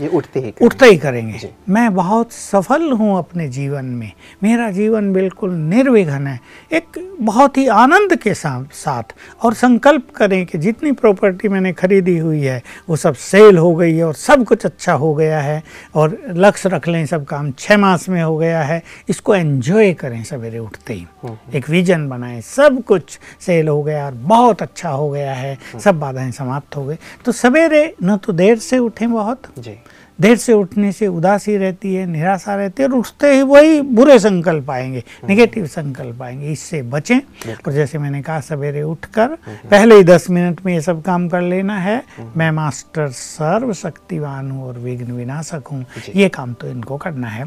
ये 0.00 0.08
उठते 0.08 0.40
ही। 0.40 0.54
उठते 0.62 0.86
ही 0.86 0.98
करेंगे। 0.98 1.38
मैं 1.68 1.94
बहुत 1.94 2.32
सफल 2.32 2.92
हूँ 2.92 3.18
अपने 3.18 3.48
जीवन 3.48 3.84
में। 3.84 4.12
मेरा 4.42 4.70
जीवन 4.70 5.12
बिल्कुल 5.12 5.50
निर्विघ्न 5.50 6.26
है। 6.26 6.40
एक 6.72 7.16
बहुत 7.20 7.58
ही 7.58 7.66
आनंद 7.66 8.16
के 8.16 8.34
सा- 8.34 8.63
साथ। 8.72 9.14
और 9.42 9.54
संकल्प 9.54 10.10
करें 10.16 10.44
कि 10.46 10.58
जितनी 10.58 10.92
प्रॉपर्टी 10.92 11.48
मैंने 11.48 11.72
खरीदी 11.72 12.16
हुई 12.18 12.40
है 12.40 12.62
वो 12.88 12.96
सब 12.96 13.14
सेल 13.14 13.58
हो 13.58 13.74
गई 13.74 13.94
है 13.96 14.04
और 14.04 14.14
सब 14.14 14.44
कुछ 14.44 14.66
अच्छा 14.66 14.92
हो 14.92 15.14
गया 15.14 15.40
है 15.40 15.62
और 15.94 16.18
लक्ष्य 16.28 16.68
रख 16.68 16.88
लें 16.88 17.04
सब 17.06 17.24
काम 17.24 17.50
छः 17.58 17.76
मास 17.76 18.08
में 18.08 18.22
हो 18.22 18.36
गया 18.36 18.62
है। 18.62 18.82
इसको 19.08 19.34
एन्जॉय 19.34 19.92
करें 19.94 20.22
सवेरे 20.24 20.58
उठते 20.58 20.94
ही। 20.94 21.06
एक 21.54 21.70
विजन 21.70 22.08
बनाएँ 22.08 22.40
सब 22.40 22.82
कुछ 22.84 23.18
सेल 23.40 23.68
हो 23.68 23.82
गया 23.82 24.06
और 24.06 24.14
बहुत 24.14 24.62
अच्छा 24.62 24.90
हो 24.90 25.10
गया 25.10 25.34
है 25.34 25.58
सब 25.84 25.98
बाधाएँ 26.00 26.30
समाप्त 26.32 26.76
हो 26.76 26.84
गई। 26.86 26.96
तो 27.24 27.32
सवेरे 27.32 27.94
न 28.02 28.16
तो 28.16 28.32
देर 28.32 28.58
से 28.58 28.78
उठें 28.78 29.10
बहुत। 29.12 29.42
जी। 29.58 29.78
देर 30.18 30.36
से 30.36 30.52
उठने 30.52 30.90
से 30.92 31.06
उदासी 31.06 31.56
रहती 31.56 31.94
है 31.94 32.04
निराशा 32.06 32.54
रहती 32.56 32.82
है 32.82 32.88
और 32.88 32.94
उठते 32.94 33.32
ही 33.34 33.42
वही 33.42 33.80
बुरे 33.80 34.18
संकल्प 34.18 34.70
आएँगे 34.70 35.02
नेगेटिव 35.28 35.66
संकल्प 35.66 36.22
आएँगे 36.22 36.52
इससे 36.52 36.82
बचें। 36.82 37.18
और 37.56 37.72
जैसे 37.72 37.98
मैंने 37.98 38.22
कहा 38.22 38.40
सवेरे 38.40 38.82
उठकर 38.82 39.36
पहले 39.70 39.94
ही 39.94 40.04
दस 40.04 40.28
मिनट 40.30 40.64
में 40.66 40.72
ये 40.74 40.80
सब 40.80 41.02
काम 41.02 41.28
कर 41.28 41.42
लेना 41.42 41.78
है। 41.78 42.02
मैं 42.36 42.50
मास्टर 42.50 43.08
सर्व 43.10 43.72
शक्तिवान 43.72 44.50
हूँ 44.50 44.66
और 44.66 44.78
विघ्न 44.78 45.12
विनाशक 45.12 45.68
हूँ। 45.72 45.84
ये 46.14 46.28
काम 46.28 46.52
तो 46.54 46.68
इनको 46.68 46.96
करना 46.96 47.28
है। 47.28 47.44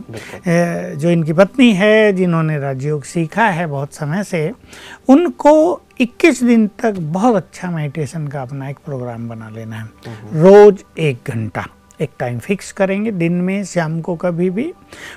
जो 0.98 1.10
इनकी 1.10 1.34
पत्नी 1.34 1.72
है 1.74 2.14
जिन्होंने 2.14 2.60
राजयोग 2.60 3.04
सीखा 3.04 3.48
है 3.48 3.68
बहुत 3.68 3.94
समय 3.94 4.24
से 4.24 4.52
उनको 5.10 5.82
21 6.02 6.44
दिन 6.44 6.68
तक 6.80 7.00
बहुत 7.14 7.36
अच्छा 7.36 7.72
मेडिटेशन 7.72 8.28
का 8.28 8.42
अपना 8.42 8.70
एक 8.70 8.78
प्रोग्राम 8.86 9.30
बना 9.30 9.50
लेना 9.50 9.76
है। 9.76 9.90
रोज 10.42 10.84
एक 11.00 11.18
घंटा। 11.28 11.66
एक 12.02 12.10
टाइम 12.20 12.40
फिक्स 12.40 12.72
करेंगे। 12.72 13.12
दिन 13.12 13.34
में 13.34 13.64
शाम 13.66 14.00
को 14.02 14.16
कभी 14.16 14.50
भी 14.50 14.74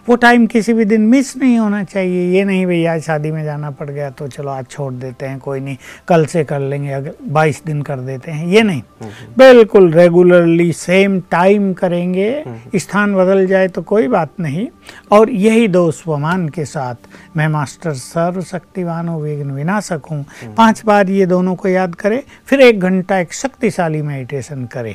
वो 0.08 0.16
टाइम 0.16 0.46
किसी 0.46 0.72
भी 0.72 0.84
दिन 0.84 1.06
मिस 1.06 1.36
नहीं 1.36 1.58
होना 1.58 1.82
चाहिए। 1.84 2.30
ये 2.32 2.44
नहीं 2.44 2.64
भैया 2.66 2.92
आज 2.94 3.02
शादी 3.02 3.30
में 3.30 3.42
जाना 3.44 3.70
पड़ 3.70 3.88
गया 3.90 4.10
तो 4.10 4.28
चलो 4.28 4.50
आज 4.50 4.66
छोड़ 4.70 4.92
देते 4.94 5.26
हैं 5.26 5.38
कोई 5.38 5.60
नहीं 5.60 5.76
कल 6.08 6.26
से 6.26 6.44
कर 6.44 6.60
लेंगे 6.60 6.90
अगर 6.92 7.14
बाईस 7.28 7.62
दिन 7.66 7.82
कर 7.82 8.00
देते 8.00 8.30
हैं। 8.30 8.46
ये 8.46 8.62
नहीं। 8.62 8.82
बिल्कुल 9.38 9.92
रेगुलरली 9.92 10.72
सेम 10.72 11.20
टाइम 11.30 11.72
करेंगे। 11.72 12.44
स्थान 12.76 13.14
बदल 13.14 13.46
जाए 13.46 13.68
तो 13.68 13.82
कोई 13.82 14.08
बात 14.08 14.40
नहीं। 14.40 14.66
और 15.12 15.30
यही 15.30 15.68
दो 15.68 15.90
स्वमान 15.90 16.48
के 16.48 16.64
साथ 16.64 17.08
मैं 17.36 17.48
मास्टर 17.48 17.92
सर्वशक्तिवान 17.94 19.08
हूँ 19.08 19.20
विघ्न 19.22 19.50
विनाशक 19.50 20.06
हूँ। 20.10 20.24
पाँच 20.56 20.82
बार 20.86 21.10
ये 21.10 21.26
दोनों 21.26 21.54
को 21.54 21.68
याद 21.68 21.94
करें 21.94 22.20
फिर 22.46 22.60
एक 22.60 22.80
घंटा 22.80 23.18
एक 23.18 23.32
शक्तिशाली 23.34 24.02
मेडिटेशन 24.02 24.64
करें 24.72 24.94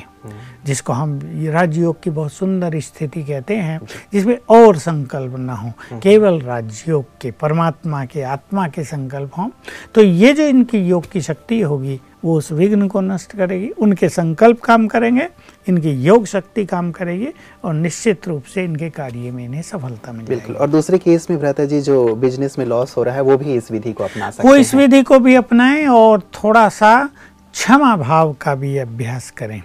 जिसको 0.66 0.92
हम 0.92 1.18
राजयोग 1.46 2.02
की 2.02 2.10
बहुत 2.10 2.32
सुंदर 2.32 2.78
स्थिति 2.80 3.22
कहते 3.22 3.56
हैं 3.56 3.78
जिसमें 4.12 4.36
और 4.48 4.65
संकल्प 4.74 5.34
न 5.38 5.50
हो 5.50 5.98
केवल 6.02 6.40
राजयोग 6.40 7.04
के 7.20 7.30
परमात्मा 7.30 8.04
के 8.04 8.22
आत्मा 8.22 8.68
के 8.68 8.84
संकल्प 8.84 9.38
हों 9.38 9.48
तो 9.94 10.00
ये 10.00 10.32
जो 10.32 10.42
इनकी 10.42 10.78
योग 10.78 11.10
की 11.10 11.20
शक्ति 11.20 11.60
होगी 11.60 12.00
वो 12.24 12.36
उस 12.38 12.50
विघ्न 12.52 12.88
को 12.88 13.00
नष्ट 13.00 13.36
करेगी 13.36 13.68
उनके 13.68 14.08
संकल्प 14.08 14.60
काम 14.60 14.86
करेंगे 14.86 15.28
इनकी 15.68 15.90
योग 15.90 16.26
शक्ति 16.26 16.64
काम 16.64 16.90
करेगी 16.92 17.28
और 17.64 17.74
निश्चित 17.74 18.28
रूप 18.28 18.44
से 18.44 18.64
इनके 18.64 18.90
कार्य 18.90 19.30
में 19.30 19.44
इन्हें 19.44 19.62
सफलता 19.62 20.12
मिलेगी 20.12 20.34
बिल्कुल। 20.34 20.56
और 20.56 20.68
दूसरे 20.68 20.98
केस 20.98 21.30
में 21.30 21.38
भ्राता 21.38 21.64
जी 21.64 21.80
जो 21.80 22.14
बिज़नेस 22.14 22.58
में 22.58 22.66
लॉस 22.66 22.96
हो 22.96 23.02
रहा 23.02 23.14
है 23.14 23.20
वो 23.20 23.36
भी 23.36 23.54
इस 23.54 23.70
विधि 23.72 23.92
को 23.92 24.04
अपना 24.04 24.30
सकते 24.30 24.48
वो 24.48 24.54
इस 24.56 24.74
विधि 24.74 25.02
को 25.02 25.18
भी 25.18 25.34
अपनाएँ 25.34 25.86
और 25.86 26.20
थोड़ा 26.20 26.68
सा 26.68 27.08
क्षमा 27.54 27.96
भाव 27.96 28.32
का 28.32 28.54
भी 28.54 28.76
अभ्यास 28.78 29.30
करें 29.30 29.62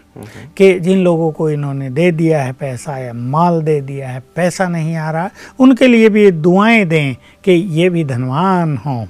कि 0.58 0.80
जिन 0.80 1.04
लोगों 1.04 1.32
को 1.32 1.50
इन्होंने 1.50 1.90
दे 1.90 2.12
दिया 2.12 2.44
है 2.44 2.54
पैसा 2.54 2.98
या 2.98 3.14
माल 3.14 3.62
दे 3.62 3.80
दिया 3.82 4.10
है, 4.10 4.24
पैसा 4.36 4.68
नहीं 4.68 4.96
आ 4.96 5.12
रहा, 5.12 5.30
उनके 5.60 5.88
लिए 5.88 6.10
भी 6.10 6.32
दुआएँ 6.32 6.86
दें 6.86 7.16
कि 7.46 7.52
ये 7.52 7.90
भी 7.90 8.04
धनवान 8.04 8.78
हों। 8.78 9.06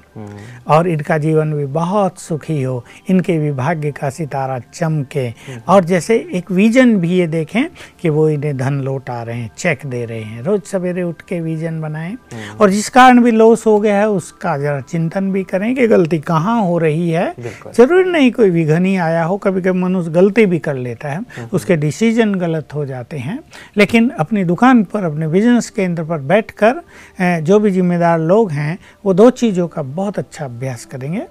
और 0.67 0.87
इनका 0.87 1.17
जीवन 1.17 1.53
भी 1.53 1.65
बहुत 1.65 2.19
सुखी 2.19 2.61
हो। 2.61 2.83
इनके 3.09 3.37
भी 3.39 3.51
भाग्य 3.51 3.91
का 3.91 4.09
सितारा 4.09 4.59
चमके। 4.73 5.27
और 5.67 5.83
जैसे 5.83 6.15
एक 6.33 6.51
विजन 6.51 6.95
भी 6.95 7.09
ये 7.09 7.27
देखें 7.27 7.63
कि 8.01 8.09
वो 8.09 8.29
इन्हें 8.29 8.57
धन 8.57 8.73
लौटा 8.73 9.21
रहे 9.23 9.37
हैं 9.37 9.51
चेक 9.57 9.85
दे 9.85 10.05
रहे 10.05 10.21
हैं। 10.21 10.41
रोज 10.41 10.61
सवेरे 10.61 11.03
उठ 11.03 11.21
के 11.21 11.39
विजन 11.41 11.81
बनाएँ। 11.81 12.17
और 12.59 12.69
जिस 12.69 12.89
कारण 12.89 13.21
भी 13.23 13.31
लॉस 13.31 13.65
हो 13.65 13.79
गया 13.79 13.97
है 13.97 14.09
उसका 14.09 14.57
जरा 14.57 14.79
चिंतन 14.81 15.31
भी 15.31 15.43
करें 15.43 15.75
कि 15.75 15.87
गलती 15.87 16.19
कहाँ 16.19 16.61
हो 16.61 16.77
रही 16.77 17.09
है। 17.09 17.33
ज़रूर 17.75 18.05
नहीं 18.05 18.31
कोई 18.31 18.49
विघन 18.49 18.85
ही 18.85 18.95
आया 18.95 19.23
हो। 19.23 19.37
कभी 19.37 19.61
कभी 19.61 19.79
मनुष्य 19.79 20.11
गलती 20.11 20.45
भी 20.45 20.59
कर 20.59 20.75
लेता 20.75 21.09
है। 21.09 21.21
उसके 21.53 21.75
डिसीज़न 21.75 22.35
गलत 22.35 22.73
हो 22.73 22.85
जाते 22.85 23.17
हैं। 23.17 23.39
लेकिन 23.77 24.09
अपनी 24.19 24.43
दुकान 24.43 24.83
पर 24.83 25.03
अपने 25.03 25.27
बिज़नेस 25.27 25.69
केंद्र 25.69 26.03
पर 26.03 26.17
बैठकर 26.17 26.81
अ, 27.19 27.39
जो 27.39 27.59
भी 27.59 27.71
जिम्मेदार 27.71 28.19
लोग 28.21 28.51
हैं 28.51 28.77
वो 29.05 29.13
दो 29.13 29.29
चीज़ों 29.29 29.67
का 29.67 29.81
बहुत 29.81 30.19
अच्छा 30.19 30.45
अभ्यास 30.45 30.85
करेंगे। 30.85 31.25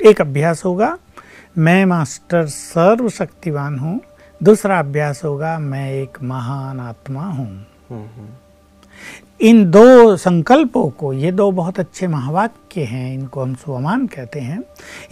एक 0.00 0.20
अभ्यास 0.20 0.64
होगा 0.64 0.96
मैं 1.58 1.84
मास्टर 1.86 2.46
सर्वशक्तिवान 2.46 3.78
हूँ। 3.78 4.00
दूसरा 4.40 4.78
अभ्यास 4.78 5.24
होगा 5.24 5.58
मैं 5.58 5.90
एक 5.92 6.18
महान 6.22 6.80
आत्मा 6.80 7.24
हूँ। 7.24 7.46
हम्म, 7.90 8.04
हम्म, 8.16 8.28
इन 9.40 9.70
दो 9.70 10.16
संकल्पों 10.16 10.88
को 10.90 11.12
ये 11.12 11.32
दो 11.32 11.50
बहुत 11.50 11.80
अच्छे 11.80 12.06
महावाक्य 12.06 12.59
हैं 12.76 13.12
इनको 13.14 13.42
हम 13.42 13.54
स्वमान 13.54 14.06
कहते 14.06 14.40
हैं। 14.40 14.62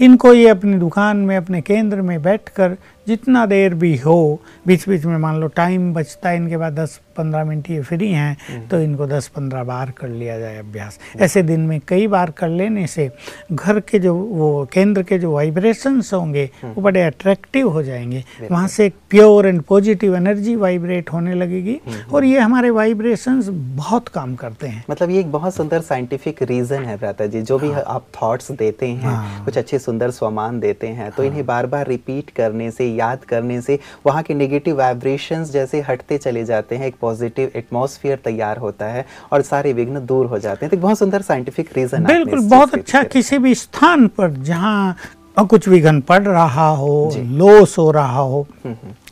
इनको 0.00 0.32
ये 0.34 0.48
अपनी 0.48 0.76
दुकान 0.78 1.16
में 1.16 1.36
अपने 1.36 1.60
केंद्र 1.60 2.02
में 2.02 2.20
बैठकर 2.22 2.76
जितना 3.06 3.44
देर 3.46 3.74
भी 3.74 3.96
हो 3.96 4.40
बीच 4.66 4.88
बीच 4.88 5.04
में 5.04 5.16
मान 5.18 5.36
लो 5.40 5.46
टाइम 5.48 5.92
बचता 5.94 6.28
है 6.28 6.36
इनके 6.36 6.56
बाद 6.56 6.78
10-15 6.78 7.44
मिनट 7.44 7.70
ये 7.70 7.80
फ्री 7.82 8.08
हैं 8.08 8.68
तो 8.68 8.80
इनको 8.80 9.06
10-15 9.06 9.64
बार 9.64 9.90
कर 9.90 10.08
लिया 10.08 10.38
जाए 10.38 10.58
अभ्यास। 10.58 10.98
ऐसे 11.16 11.42
दिन 11.42 11.60
में 11.60 11.80
कई 11.88 12.06
बार 12.06 12.30
कर 12.30 12.48
लेने 12.48 12.86
से 12.86 13.10
घर 13.52 13.80
के 13.80 13.98
जो 13.98 14.14
वो 14.14 14.68
केंद्र 14.72 15.02
के 15.02 15.18
जो 15.18 15.32
वाइब्रेशंस 15.32 16.12
होंगे 16.14 16.44
वो 16.64 16.82
बड़े 16.82 17.02
अट्रैक्टिव 17.02 17.68
हो 17.68 17.82
जाएँगे। 17.82 18.24
वहाँ 18.50 18.68
से 18.68 18.88
pure 19.10 19.46
and 19.46 19.62
positive 19.62 20.16
energy 20.16 20.56
vibrate 20.56 21.12
होने 21.12 21.34
लगेगी 21.34 21.80
और 22.12 22.24
ये 22.24 22.38
हमारे 22.38 22.70
वाइब्रेशंस 22.70 23.48
बहुत 23.76 24.08
काम 24.08 24.34
करते 24.34 24.66
हैं। 24.66 24.84
मतलब 24.90 25.10
ये 25.10 25.20
एक 25.20 25.32
बहुत 25.32 25.54
सुंदर 25.54 25.80
साइंटिफिक 25.82 26.42
रीजन 26.42 26.84
है 26.84 26.96
जी 27.20 27.42
जो 27.48 27.58
भी 27.58 27.70
हाँ। 27.70 27.82
आप 27.88 28.06
थॉट्स 28.14 28.50
देते 28.52 28.86
हैं 28.86 29.14
हाँ। 29.14 29.44
कुछ 29.44 29.58
अच्छे 29.58 29.78
सुंदर 29.78 30.10
स्वमान 30.10 30.60
देते 30.60 30.86
हैं 30.88 31.10
तो 31.10 31.22
हाँ। 31.22 31.26
इन्हें 31.26 31.44
बार 31.46 31.66
बार 31.66 31.86
रिपीट 31.86 32.30
करने 32.30 32.70
से 32.70 32.86
याद 32.86 33.24
करने 33.24 33.60
से 33.60 33.78
वहाँ 34.06 34.22
के 34.22 34.34
नेगेटिव 34.34 34.76
वाइब्रेशन 34.78 35.44
जैसे 35.52 35.80
हटते 35.88 36.18
चले 36.18 36.44
जाते 36.44 36.76
हैं 36.76 36.86
एक 36.86 36.96
पॉजिटिव 37.00 37.50
एटमोसफियर 37.56 38.18
तैयार 38.24 38.58
होता 38.58 38.86
है 38.86 39.04
और 39.32 39.42
सारे 39.42 39.72
विघ्न 39.72 40.04
दूर 40.06 40.26
हो 40.26 40.38
जाते 40.38 40.66
हैं 40.66 40.70
तो 40.70 40.80
बहुत 40.82 40.98
सुंदर 40.98 41.22
साइंटिफिक 41.22 41.76
रीजन 41.76 42.04
बिल्कुल 42.06 42.48
बहुत 42.48 42.74
अच्छा 42.74 43.02
किसी 43.08 43.38
भी 43.38 43.54
स्थान 43.56 44.06
पर 44.18 44.30
जहाँ 44.44 44.96
कुछ 45.40 45.68
विघ्न 45.68 46.00
पड़ 46.00 46.22
रहा 46.22 46.68
हो 46.76 46.94
लॉस 47.16 47.78
हो 47.78 47.90
रहा 47.90 48.20
हो 48.20 48.46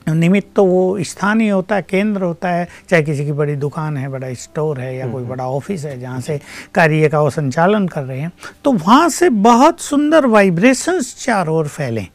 निमित्त 0.09 0.49
तो 0.57 0.65
वो 0.65 1.03
स्थानीय 1.03 1.51
होता 1.51 1.77
है 1.77 1.83
केंद्र 1.83 2.23
होता 2.23 2.49
है 2.49 2.67
चाहे 2.91 3.03
किसी 3.03 3.25
की 3.25 3.33
बड़ी 3.33 3.57
दुकान 3.57 3.97
है 3.97 4.09
बड़ा 4.09 4.33
स्टोर 4.35 4.81
है 4.81 4.97
या 4.97 5.09
कोई 5.13 5.25
बड़ा 5.25 5.47
ऑफ़िस 5.47 5.85
है 5.85 5.99
जहाँ 6.01 6.21
से 6.21 6.41
कार्य 6.75 7.09
का 7.09 7.21
वो 7.21 7.31
संचालन 7.31 7.89
कर 7.89 8.03
रहे 8.03 8.21
हैं 8.21 8.33
तो 8.65 8.73
वहाँ 8.73 9.09
से 9.09 9.31
बहुत 9.31 9.81
सुंदर 9.81 10.27
वाइब्रेशंस 10.27 11.15
चारों 11.25 11.57
ओर 11.57 11.69
फैलें। 11.69 12.07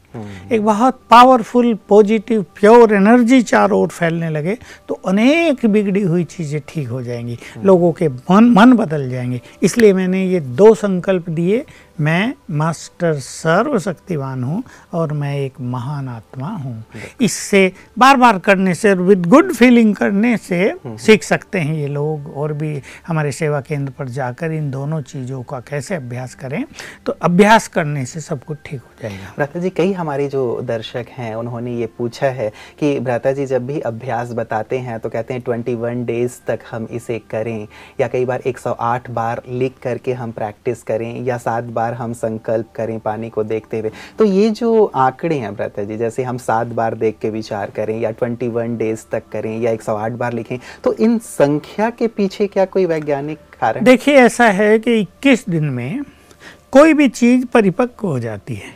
एक 0.52 0.64
बहुत 0.66 1.00
पावरफुल 1.10 1.74
पॉजिटिव 1.90 2.46
प्योर 2.56 2.94
एनर्जी 2.94 3.42
चारों 3.42 3.80
ओर 3.82 3.88
फैलने 3.88 4.30
लगे 4.30 4.58
तो 4.88 4.96
अनेक 5.08 5.66
बिगड़ी 5.66 6.02
हुई 6.02 6.24
चीज़ें 6.24 6.60
ठीक 6.68 6.88
हो 6.88 7.02
जाएँगी 7.04 7.38
लोगों 7.64 7.92
के 7.92 8.08
मन 8.08 8.50
मन 8.58 8.74
बदल 8.74 9.10
जाएँगे। 9.10 9.42
इसलिए 9.64 9.94
मैंने 9.94 10.26
ये 10.26 10.40
दो 10.40 10.74
संकल्प 10.76 11.30
दिए 11.30 11.64
मैं 12.02 12.34
मास्टर 12.52 13.14
सर्वशक्तिवान 13.20 14.44
हूँ 14.44 14.62
और 14.94 15.12
मैं 15.14 15.36
एक 15.38 15.60
महान 15.62 16.08
आत्मा 16.10 16.48
हूँ। 16.48 16.84
इससे 17.22 17.72
बार 18.00 18.18
बार 18.18 18.40
करने 18.40 18.74
से 18.76 18.94
विद 18.94 19.26
गुड 19.26 19.52
फीलिंग 19.54 19.96
करने 19.96 20.36
से 20.38 20.74
सीख 20.86 21.24
सकते 21.24 21.60
हैं 21.60 21.76
ये 21.76 21.88
लोग 21.88 22.32
और 22.38 22.54
भी 22.54 22.82
हमारे 23.08 23.32
सेवा 23.32 23.60
केंद्र 23.62 23.92
पर 24.00 24.08
जाकर 24.10 24.52
इन 24.52 24.72
दोनों 24.72 25.02
चीज़ों 25.04 25.42
का 25.44 25.60
कैसे 25.60 25.96
अभ्यास 25.96 26.34
करें 26.36 26.64
तो 27.06 27.16
अभ्यास 27.22 27.68
करने 27.68 28.06
से 28.06 28.20
सब 28.20 28.44
कुछ 28.44 28.58
ठीक 28.66 28.82
हो 28.82 29.02
जाएगा। 29.02 29.34
भ्राता 29.36 29.60
जी 29.60 29.70
कई 29.72 29.94
हमारे 29.94 30.28
जो 30.28 30.62
दर्शक 30.64 31.10
हैं 31.18 31.34
उन्होंने 31.36 31.76
ये 31.76 31.86
पूछा 31.98 32.28
है 32.30 32.52
कि 32.80 33.00
भ्राता 33.00 33.32
जी 33.32 33.46
जब 33.46 33.68
भी 33.68 33.80
अभ्यास 33.92 34.32
बताते 34.34 34.78
हैं 34.80 35.00
तो 35.00 35.10
कहते 35.10 35.34
हैं 35.34 35.44
21 35.44 36.06
डेज़ 36.06 36.40
तक 36.48 36.60
हम 36.72 36.88
इसे 36.92 37.20
करें 37.32 37.68
या 38.02 38.08
कई 38.08 38.26
बार 38.26 38.42
108 38.48 39.10
बार 39.12 39.42
लिख 39.50 39.80
करके 39.84 40.14
हम 40.14 40.32
प्रैक्टिस 40.32 40.84
करें 40.84 41.24
या 41.26 41.38
सात 41.40 41.64
बार 41.64 41.90
हम 41.94 42.14
संकल्प 42.14 42.72
करें 42.76 43.00
पानी 43.00 43.30
को 43.30 43.44
देखते 43.44 43.80
हुए। 43.80 43.92
तो 44.20 44.26
ये 44.26 44.50
जो 44.52 44.84
आंकड़े 44.86 45.36
हैं 45.36 45.54
ब्रता 45.56 45.84
जी, 45.84 45.98
जैसे 45.98 46.24
हम 46.24 46.38
सात 46.40 46.68
बार 46.70 46.96
देख 46.96 47.18
के 47.22 47.30
विचार 47.30 47.70
करें 47.70 48.00
या 48.00 48.12
21 48.14 48.78
डेज़ 48.78 49.06
तक 49.12 49.24
करें 49.32 49.60
या 49.60 49.72
108 49.72 50.12
बार 50.14 50.34
लिखें 50.34 50.58
तो 50.84 50.94
इन 50.96 51.18
संख्या 51.20 51.90
के 51.90 52.08
पीछे 52.10 52.48
क्या 52.48 52.66
कोई 52.68 52.86
वैज्ञानिक 52.86 53.40
कारण 53.62 53.84
देखिए, 53.84 54.16
ऐसा 54.16 54.46
है 54.46 54.78
कि 54.80 55.00
21 55.02 55.50
दिन 55.50 55.64
में 55.66 56.04
कोई 56.72 56.94
भी 56.94 57.08
चीज़ 57.10 57.46
परिपक्व 57.46 58.08
हो 58.08 58.20
जाती 58.20 58.56
है। 58.56 58.74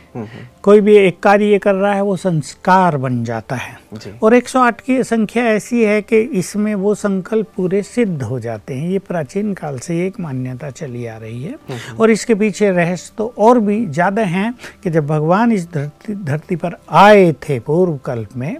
कोई 0.64 0.80
भी 0.80 0.96
एक 0.96 1.18
कार्य 1.22 1.58
कर 1.58 1.74
रहा 1.74 1.92
है 1.94 2.02
वो 2.02 2.16
संस्कार 2.16 2.96
बन 2.96 3.22
जाता 3.24 3.56
है। 3.56 3.76
और 4.22 4.34
108 4.34 4.80
की 4.80 5.02
संख्या 5.04 5.44
ऐसी 5.46 5.82
है 5.84 6.00
कि 6.02 6.18
इसमें 6.38 6.74
वो 6.74 6.94
संकल्प 6.94 7.46
पूरे 7.56 7.82
सिद्ध 7.84 8.22
हो 8.22 8.38
जाते 8.40 8.74
हैं। 8.74 8.88
ये 8.90 8.98
प्राचीन 8.98 9.52
काल 9.54 9.78
से 9.78 10.06
एक 10.06 10.18
मान्यता 10.20 10.70
चली 10.72 11.06
आ 11.06 11.16
रही 11.16 11.42
है। 11.42 11.54
और 12.00 12.10
इसके 12.10 12.34
पीछे 12.34 12.70
रहस्य 12.70 13.12
तो 13.18 13.32
और 13.38 13.60
भी 13.60 13.84
ज़्यादा 13.86 14.22
हैं 14.24 14.52
कि 14.82 14.90
जब 14.90 15.06
भगवान 15.06 15.52
इस 15.52 15.68
धरती 15.72 16.14
धरती 16.16 16.56
पर 16.56 16.76
आए 16.90 17.32
थे 17.48 17.58
पूर्व 17.60 17.96
कल्प 18.04 18.36
में 18.36 18.56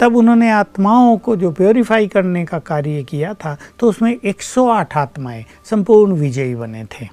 तब 0.00 0.16
उन्होंने 0.16 0.50
आत्माओं 0.50 1.16
को 1.18 1.36
जो 1.36 1.50
प्योरीफाई 1.52 2.06
करने 2.08 2.44
का 2.44 2.58
कार्य 2.60 3.02
किया 3.02 3.34
था 3.34 3.56
तो 3.78 3.88
उसमें 3.88 4.14
108 4.14 4.96
आत्माएँ 4.96 5.44
संपूर्ण 5.64 6.12
विजयी 6.14 6.54
बने 6.54 6.84
थे। 6.92 7.08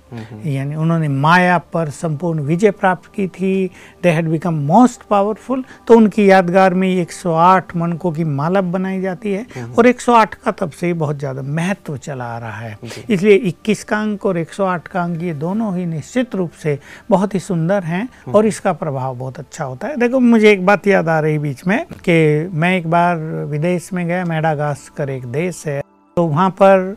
यानी 0.46 0.76
उन्होंने 0.76 1.08
माया 1.08 1.58
पर 1.74 1.90
संपूर्ण 1.92 2.42
विजय 2.42 2.72
प्राप्त 2.74 3.12
की 3.16 3.28
थी 3.30 3.70
they 4.04 4.10
had 4.10 4.28
become 4.30 4.54
most 4.66 5.04
powerful 5.04 5.64
तो 5.88 5.98
उनकी 5.98 6.30
यादगार 6.30 6.74
में 6.74 6.88
108 6.96 7.76
मनकों 7.76 8.12
की 8.12 8.24
माला 8.24 8.62
बनाई 8.62 9.02
जाती 9.02 9.34
है 9.34 9.46
और 9.78 9.88
108 9.88 10.34
का 10.36 10.52
तब 10.52 10.72
से 10.72 10.88
ही 10.88 10.94
बहुत 10.96 11.20
ज़्यादा 11.20 11.42
महत्व 11.42 11.98
चला 11.98 12.26
आ 12.26 12.38
रहा 12.40 12.52
है। 12.52 12.78
इसलिए 13.10 13.38
21 13.46 13.84
का 13.84 14.02
अंक 14.02 14.26
और 14.26 14.38
108 14.38 14.88
का 14.88 15.02
अंक 15.04 15.24
ये 15.24 15.34
दोनों 15.36 15.76
ही 15.78 15.86
निश्चित 15.86 16.36
रूप 16.36 16.52
से 16.64 16.78
बहुत 17.10 17.34
ही 17.36 17.40
सुंदर 17.40 17.84
हैं 17.84 18.08
और 18.28 18.46
इसका 18.46 18.74
प्रभाव 18.74 19.16
बहुत 19.16 19.40
अच्छा 19.40 19.64
होता 19.64 19.88
है। 19.88 19.98
देखो 19.98 20.20
मुझे 20.20 20.52
एक 20.52 20.66
बात 20.66 20.88
याद 20.88 21.10
आ 21.10 21.20
रही 21.20 21.38
बीच 21.40 21.66
में 21.68 21.86
कि 22.04 22.50
मैं 22.54 22.76
एक 22.78 22.90
बार 22.90 23.18
विदेश 23.50 23.92
में 23.94 24.06
गया 24.08 24.26
मेडागास्कर 24.26 25.10
एक 25.10 25.26
देश 25.32 25.64
है 25.68 25.82
तो 26.18 26.24
वहाँ 26.24 26.50
पर 26.62 26.96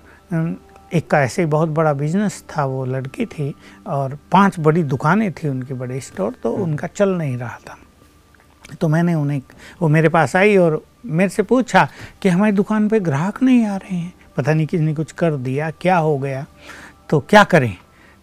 एक 0.95 1.07
का 1.11 1.21
ऐसे 1.23 1.43
ही 1.43 1.47
बहुत 1.47 1.69
बड़ा 1.69 1.93
बिज़नेस 1.93 2.43
था 2.51 2.65
वो 2.65 2.85
लड़की 2.85 3.27
थी 3.27 3.55
और 3.87 4.19
पाँच 4.33 4.59
बड़ी 4.61 4.83
दुकानें 4.83 5.31
थी 5.33 5.49
उनके 5.49 5.75
बड़े 5.75 6.01
स्टोर 6.01 6.35
तो 6.43 6.53
उनका 6.55 6.87
चल 6.87 7.09
नहीं 7.09 7.37
रहा 7.37 7.59
था। 7.69 7.77
तो 8.81 8.89
मैंने 8.89 9.15
उन्हें 9.15 9.41
वो 9.83 9.89
मेरे 9.89 10.09
पास 10.09 10.37
आई 10.37 10.57
और 10.57 10.83
मेरे 11.07 11.31
से 11.31 11.43
पूछा 11.43 11.89
कि 12.23 12.29
हमारी 12.29 12.53
दुकान 12.53 12.89
पे 12.89 13.01
ग्राहक 13.01 13.43
नहीं 13.43 13.65
आ 13.67 13.77
रहे 13.77 13.97
हैं। 13.97 14.13
पता 14.37 14.55
नहीं 14.55 14.67
किसने 14.67 14.95
कुछ 14.95 15.13
कर 15.13 15.37
दिया 15.37 15.71
क्या 15.71 15.97
हो 15.97 16.17
गया 16.19 16.47
तो 17.11 17.21
क्या 17.21 17.45
करें? 17.45 17.77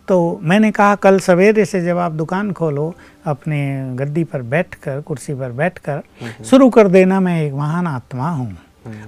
तो 0.07 0.39
मैंने 0.43 0.72
कहा 0.72 0.95
कल 0.95 1.19
सवेरे 1.19 1.65
से 1.65 1.81
जब 1.81 1.98
आप 1.98 2.12
दुकान 2.12 2.51
खोलो 2.51 2.93
अपने 3.25 3.57
गद्दी 3.95 4.24
पर 4.24 4.41
बैठकर 4.41 5.01
कुर्सी 5.01 5.34
पर 5.34 5.51
बैठकर 5.51 6.01
शुरू 6.45 6.69
कर 6.69 6.88
देना 6.88 7.19
मैं 7.19 7.41
एक 7.43 7.53
महान 7.53 7.88
आत्मा 7.88 8.29
हूँ। 8.29 8.57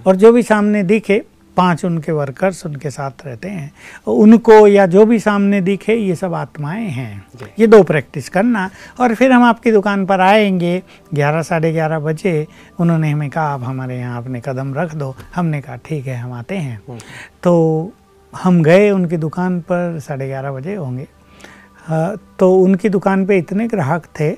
और 0.07 0.15
जो 0.15 0.31
भी 0.31 0.43
सामने 0.43 0.83
दिखे 0.83 1.21
पाँच 1.57 1.83
उनके 1.85 2.11
वर्कर्स 2.11 2.65
उनके 2.65 2.89
साथ 2.89 3.25
रहते 3.25 3.49
हैं। 3.49 3.71
उनको 4.07 4.67
या 4.67 4.85
जो 4.85 5.05
भी 5.05 5.19
सामने 5.19 5.61
दिखे 5.61 5.95
ये 5.95 6.15
सब 6.15 6.33
आत्माएँ 6.33 6.87
हैं। 6.87 7.25
ये 7.59 7.67
दो 7.67 7.81
प्रैक्टिस 7.83 8.29
करना। 8.29 8.69
और 8.99 9.15
फिर 9.15 9.31
हम 9.31 9.43
आपकी 9.43 9.71
दुकान 9.71 10.05
पर 10.05 10.21
आएँगे 10.21 10.81
ग्यारह 11.13 11.41
साढ़े 11.41 11.71
ग्यारह 11.73 11.99
बजे 11.99 12.47
उन्होंने 12.79 13.11
हमें 13.11 13.29
कहा 13.29 13.43
आप 13.43 13.63
हमारे 13.63 13.97
यहाँ 13.99 14.21
अपने 14.23 14.41
कदम 14.45 14.73
रख 14.73 14.95
दो। 14.95 15.15
हमने 15.35 15.61
कहा 15.61 15.75
ठीक 15.85 16.07
है 16.07 16.17
हम 16.17 16.33
आते 16.33 16.57
हैं। 16.57 16.99
तो 17.43 17.91
हम 18.33 18.61
गए 18.63 18.89
उनकी 18.91 19.17
दुकान 19.17 19.59
पर 19.61 19.99
साढ़े 19.99 20.27
ग्यारह 20.27 20.51
बजे 20.51 20.75
होंगे। 20.75 21.07
तो 22.39 22.53
उनकी 22.55 22.89
दुकान 22.89 23.25
पे 23.25 23.37
इतने 23.37 23.67
ग्राहक 23.67 24.05
थे 24.19 24.29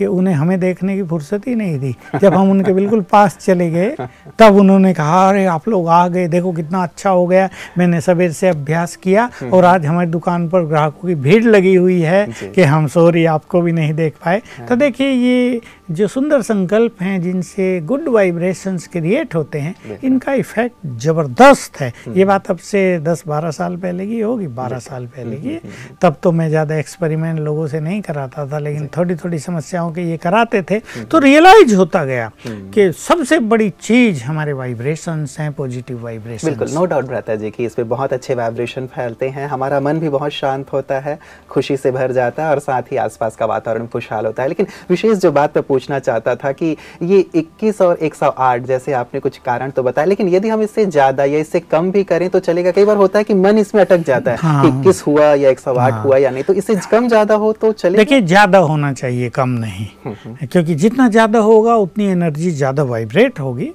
कि 0.00 0.06
उन्हें 0.06 0.34
हमें 0.34 0.58
देखने 0.60 0.96
की 0.96 1.02
फुर्सत 1.02 1.46
ही 1.48 1.54
नहीं 1.54 1.78
थी 1.80 1.94
जब 2.22 2.34
हम 2.34 2.50
उनके 2.50 2.72
बिल्कुल 2.72 3.00
पास 3.10 3.36
चले 3.40 3.70
गए 3.70 4.06
तब 4.38 4.56
उन्होंने 4.56 4.92
कहा 4.94 5.28
अरे 5.28 5.44
आप 5.54 5.68
लोग 5.68 5.88
आ 5.88 6.06
गए 6.08 6.26
देखो 6.28 6.52
कितना 6.52 6.82
अच्छा 6.82 7.10
हो 7.10 7.26
गया 7.26 7.48
मैंने 7.78 8.00
सवेर 8.00 8.30
से 8.32 8.48
अभ्यास 8.48 8.96
किया। 8.96 9.28
और 9.52 9.64
आज 9.64 9.86
हमारी 9.86 10.10
दुकान 10.10 10.48
पर 10.48 10.64
ग्राहकों 10.66 11.08
की 11.08 11.14
भीड़ 11.26 11.42
लगी 11.44 11.74
हुई 11.74 12.00
है 12.00 12.26
कि 12.54 12.62
हम 12.62 12.86
सॉरी 12.94 13.24
आपको 13.34 13.60
भी 13.62 13.72
नहीं 13.72 13.92
देख 13.94 14.14
पाए 14.24 14.40
हाँ। 14.58 14.66
तो 14.66 14.76
देखिए 14.76 15.10
ये 15.10 15.60
जो 15.90 16.06
सुंदर 16.08 16.42
संकल्प 16.42 17.00
हैं 17.02 17.20
जिनसे 17.22 17.64
गुड 17.80 18.08
वाइब्रेशंस 18.08 18.86
क्रिएट 18.88 19.34
होते 19.34 19.58
हैं 19.58 19.98
इनका 20.04 20.32
इफ़ेक्ट 20.32 20.86
ज़बरदस्त 20.98 21.80
है। 21.80 21.88
हम्म। 22.04 22.16
ये 22.18 22.24
बात 22.24 22.50
अब 22.50 22.58
से 22.60 22.82
10-12 23.00 23.50
साल 23.50 23.76
पहले 23.76 24.06
की 24.06 24.20
होगी 24.20 24.46
12 24.56 24.78
साल 24.80 25.06
पहले 25.06 25.36
की। 25.36 25.54
हम्म, 25.54 25.96
तब 26.02 26.16
तो 26.22 26.32
मैं 26.32 26.48
ज़्यादा 26.48 26.76
एक्सपेरिमेंट 26.76 27.40
लोगों 27.40 27.66
से 27.66 27.80
नहीं 27.80 28.00
कराता 28.02 28.46
था 28.46 28.58
लेकिन 28.58 28.86
थोड़ी 28.96 29.14
थोड़ी 29.14 29.38
समस्याओं 29.38 29.90
के 29.92 30.02
ये 30.02 30.16
कराते 30.16 30.62
थे 30.62 30.78
तो 31.04 31.18
रियलाइज़ 31.18 31.74
होता 31.76 32.04
गया 32.04 32.30
कि 32.46 32.90
सबसे 32.98 33.38
बड़ी 33.40 33.68
चीज़ 33.80 34.22
हमारे 34.24 34.52
वाइब्रेशन 34.52 35.26
हैं 35.38 35.52
पॉजिटिव 35.52 36.02
वाइब्रेशन 36.04 36.48
बिल्कुल 36.48 36.68
नो 36.74 36.84
डाउट 36.84 37.10
रहता 37.10 37.36
जी 37.36 37.50
कि 37.50 37.64
इसमें 37.64 37.88
बहुत 37.88 38.12
अच्छे 38.12 38.34
वाइब्रेशन 38.34 38.86
फैलते 38.86 39.28
हैं। 39.28 39.46
हमारा 39.48 39.80
मन 39.80 39.98
भी 40.00 40.08
बहुत 40.08 40.32
शांत 40.32 40.72
होता 40.72 40.98
है 41.00 41.18
खुशी 41.50 41.76
से 41.76 41.90
भर 41.90 42.12
जाता 42.12 42.44
है 42.44 42.50
और 42.50 42.58
साथ 42.60 42.92
ही 42.92 42.96
आसपास 42.98 43.36
का 43.36 43.46
वातावरण 43.46 43.86
खुशहाल 43.88 44.26
होता 44.26 44.42
है। 44.42 44.48
लेकिन 44.48 44.66
विशेष 44.90 45.18
जो 45.18 45.32
बात 45.32 45.56
मैं 45.56 45.62
पूछना 45.80 45.98
चाहता 45.98 46.34
था 46.36 46.52
कि 46.52 46.76
ये 47.02 47.24
21 47.36 47.80
और 47.82 47.98
108 48.02 48.64
जैसे 48.66 48.92
आपने 48.92 49.20
कुछ 49.20 49.38
कारण 49.44 49.70
तो 49.70 49.82
बताया 49.82 50.06
लेकिन 50.06 50.28
यदि 50.28 50.48
हम 50.48 50.62
इससे 50.62 50.84
ज़्यादा 50.86 51.24
या 51.24 51.38
इससे 51.38 51.60
कम 51.62 51.90
भी 51.90 52.02
करें 52.04 52.28
तो 52.30 52.38
चलेगा। 52.40 52.70
कई 52.70 52.84
बार 52.84 52.96
होता 52.96 53.18
है 53.18 53.24
कि 53.24 53.34
मन 53.34 53.58
इसमें 53.58 53.80
अटक 53.82 54.04
जाता 54.06 54.30
है 54.30 54.36
हाँ, 54.38 54.66
इक्कीस 54.68 55.02
हुआ 55.06 55.32
या 55.34 55.50
108 55.50 55.92
हाँ, 55.92 56.02
हुआ 56.02 56.16
या 56.16 56.30
नहीं 56.30 56.44
तो 56.44 56.54
इससे 56.54 56.74
कम 56.90 57.08
ज़्यादा 57.08 57.34
हो 57.34 57.52
तो 57.52 57.72
चलेगा। 57.74 58.02
देखिए 58.02 58.20
ज़्यादा 58.22 58.58
होना 58.60 58.92
चाहिए 58.92 59.28
कम 59.30 59.48
नहीं। 59.60 59.86
नहीं 60.06 60.46
क्योंकि 60.46 60.74
जितना 60.74 61.08
ज़्यादा 61.08 61.38
होगा 61.40 61.74
उतनी 61.78 62.06
एनर्जी 62.08 62.50
ज़्यादा 62.52 62.82
वाइब्रेट 62.84 63.40
होगी 63.40 63.70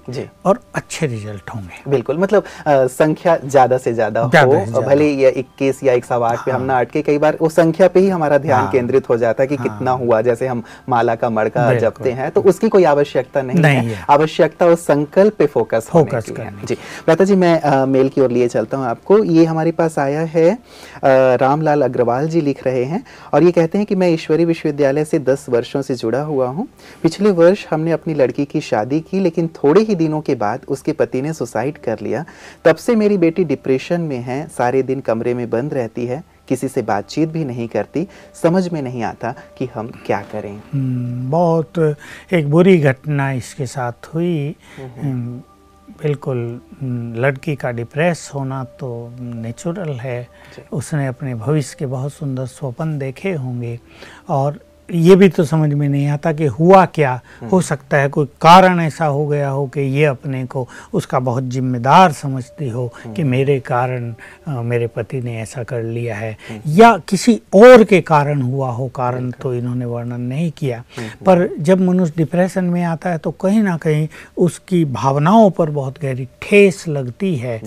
और 0.46 0.60
अच्छे 0.76 1.08
रिज़ल्ट 1.08 1.50
होंगे। 1.56 1.90
बिल्कुल 1.92 2.18
मतलब 2.18 2.44
आ, 2.68 2.86
संख्या 2.88 3.38
ज़्यादा 3.46 3.78
से 3.78 3.94
ज़्यादा 3.94 4.22
हो। 4.22 4.82
भले 4.82 5.10
या 5.14 5.30
इक्कीस 5.36 5.84
या 5.84 5.94
एक 5.94 6.06
सौ 6.06 6.22
आठ 6.22 6.46
पे 6.46 6.52
हम 6.52 6.62
ना 6.64 6.80
अटके 6.80 7.02
कई 7.02 7.18
बार 7.18 7.34
उस 7.42 7.56
संख्या 7.56 7.88
पे 7.88 8.00
ही 8.00 8.10
हमारा 8.10 8.38
ध्यान 8.38 8.62
हाँ, 8.62 8.72
केंद्रित 8.72 9.10
हो 9.10 9.18
जाता 9.18 9.44
है 9.44 9.48
कि 9.48 9.56
हाँ, 9.56 9.68
कितना 9.68 9.92
हुआ 9.96 10.22
जैसे 10.22 10.48
हम 10.48 10.64
माला 10.90 11.16
का 11.16 11.30
मड़का 11.30 11.68
जपते 11.96 12.12
हैं 12.12 12.30
तो 12.32 12.42
उसकी 12.42 12.70
कोई 12.70 12.84
आवश्यकता 12.86 13.42
नहीं, 13.42 13.60
नहीं 13.60 13.90
है। 13.90 14.06
आवश्यकता 14.10 14.66
उस 14.68 14.86
संकल्प 14.86 15.36
पे 15.36 15.46
फोकस 15.48 15.88
फोकस 15.90 16.32
जी। 16.66 16.76
प्रता 17.06 17.24
जी 17.26 17.36
मैं 17.36 17.86
मेल 17.88 18.10
की 18.10 18.22
ओर 18.22 18.32
लिए 18.32 18.48
चलता 18.48 18.78
हूँ 18.78 18.86
आपको। 18.86 19.24
ये 19.24 19.46
हमारे 19.46 19.72
पास 19.72 19.98
आया 20.00 20.22
है 20.26 20.58
रामलाल 21.38 21.82
अग्रवाल 21.82 22.28
जी 22.30 22.42
लिख 22.42 22.64
रहे 22.66 22.84
हैं 22.86 23.04
और 23.34 23.44
ये 23.44 23.52
कहते 23.52 23.78
हैं 23.78 23.88
कि 23.88 23.96
मैं 23.96 24.10
ईश्वरी 24.10 24.46
विश्वविद्यालय 24.46 25.06
से 25.06 25.20
दस 25.22 25.46
वर्षों 25.50 25.82
से 25.82 25.96
जुड़ा 25.96 26.22
हुआ 26.24 26.48
हूँ। 26.50 26.68
पिछले 27.04 27.32
वर्ष 27.34 27.66
हमने 27.70 27.92
अपनी 27.92 28.14
लड़की 28.14 28.46
की 28.46 28.62
शादी 28.64 29.00
की 29.02 29.20
लेकिन 29.20 29.48
थोड़े 29.56 29.82
ही 29.82 29.96
दिनों 29.96 30.22
के 30.22 30.36
बाद 30.36 30.66
उसके 30.68 30.92
पति 30.94 31.22
ने 31.22 31.34
सुसाइड 31.34 31.78
कर 31.78 32.00
लिया। 32.02 32.26
तब 32.66 32.76
से 32.78 32.96
मेरी 32.96 33.18
बेटी 33.18 33.44
डिप्रेशन 33.46 34.02
में 34.02 34.20
है 34.22 34.46
सारे 34.58 34.84
दिन 34.84 35.00
कमरे 35.02 35.34
में 35.34 35.50
बंद 35.50 35.74
रहती 35.74 36.06
है। 36.06 36.24
किसी 36.48 36.68
से 36.68 36.82
बातचीत 36.82 37.30
भी 37.30 37.46
नहीं 37.46 37.68
करती 37.68 38.08
समझ 38.44 38.68
में 38.70 38.82
नहीं 38.82 39.04
आता 39.04 39.34
कि 39.58 39.66
हम 39.76 39.92
क्या 40.06 40.22
करें। 40.22 40.56
हम्म, 40.74 41.32
बहुत 41.32 41.98
एक 42.34 42.50
बुरी 42.52 42.78
घटना 42.78 43.32
इसके 43.32 43.66
साथ 43.66 44.14
हुई। 44.14 44.56
हम्म, 45.02 45.42
बिल्कुल 46.04 46.62
हम्म, 46.82 47.22
लड़की 47.22 47.56
का 47.56 47.72
डिप्रेस 47.72 48.32
होना 48.36 48.64
तो 48.64 49.12
नेचुरल 49.20 49.90
है। 49.90 50.28
उसने 50.74 51.08
अपने 51.08 51.36
भविष्य 51.36 51.76
के 51.80 51.86
बहुत 51.86 52.14
सुंदर 52.14 52.46
स्वप्न 52.46 52.98
देखे 53.00 53.34
होंगे 53.34 53.80
और 54.30 54.60
ये 54.94 55.16
भी 55.16 55.30
तो 55.30 55.44
समझ 55.44 55.74
में 55.74 55.90
नहीं 55.90 56.08
आता 56.08 56.34
कि 56.34 56.46
हुआ 56.46 56.86
क्या। 56.86 57.22
हम्म। 57.40 57.50
हो 57.52 57.62
सकता 57.62 57.98
है 57.98 58.10
कोई 58.10 58.26
कारण 58.42 58.80
ऐसा 58.80 59.06
हो 59.06 59.28
गया 59.28 59.50
हो 59.50 59.68
कि 59.68 59.82
ये 59.82 60.06
अपने 60.06 60.46
को 60.46 60.68
उसका 60.94 61.20
बहुत 61.20 61.44
जिम्मेदार 61.44 62.12
समझती 62.12 62.70
हो 62.70 62.88
कि 63.06 63.22
हम्म। 63.22 63.32
मेरे 63.32 63.60
कारण 63.60 64.14
मेरे 64.48 64.88
पति 64.88 65.22
ने 65.22 65.42
ऐसा 65.42 65.64
कर 65.64 65.84
लिया 65.84 66.16
है। 66.16 66.32
हम्म। 66.50 66.62
या 66.68 66.98
किसी 66.98 67.42
और 67.56 67.84
के 67.84 68.02
कारण 68.02 68.42
हुआ 68.42 68.72
हो 68.72 68.88
कारण 68.88 69.32
तो 69.32 69.54
इन्होंने 69.54 69.86
वर्णन 69.86 70.22
नहीं 70.22 70.52
किया। 70.52 70.84
पर 71.26 71.50
जब 71.60 71.82
मनुष्य 71.82 72.14
डिप्रेशन 72.18 72.66
में 72.66 72.84
आता 72.84 73.10
है 73.10 73.18
तो 73.18 73.32
कहीं 73.32 73.62
ना 73.64 73.78
कहीं 73.78 74.08
उसकी 74.38 74.86
भावनाओं 74.86 75.50
पर 75.50 75.70
बहुत 75.70 76.02
गहरी 76.02 76.28
ठेस 76.42 76.88
लगती 76.88 77.36
है। 77.36 77.62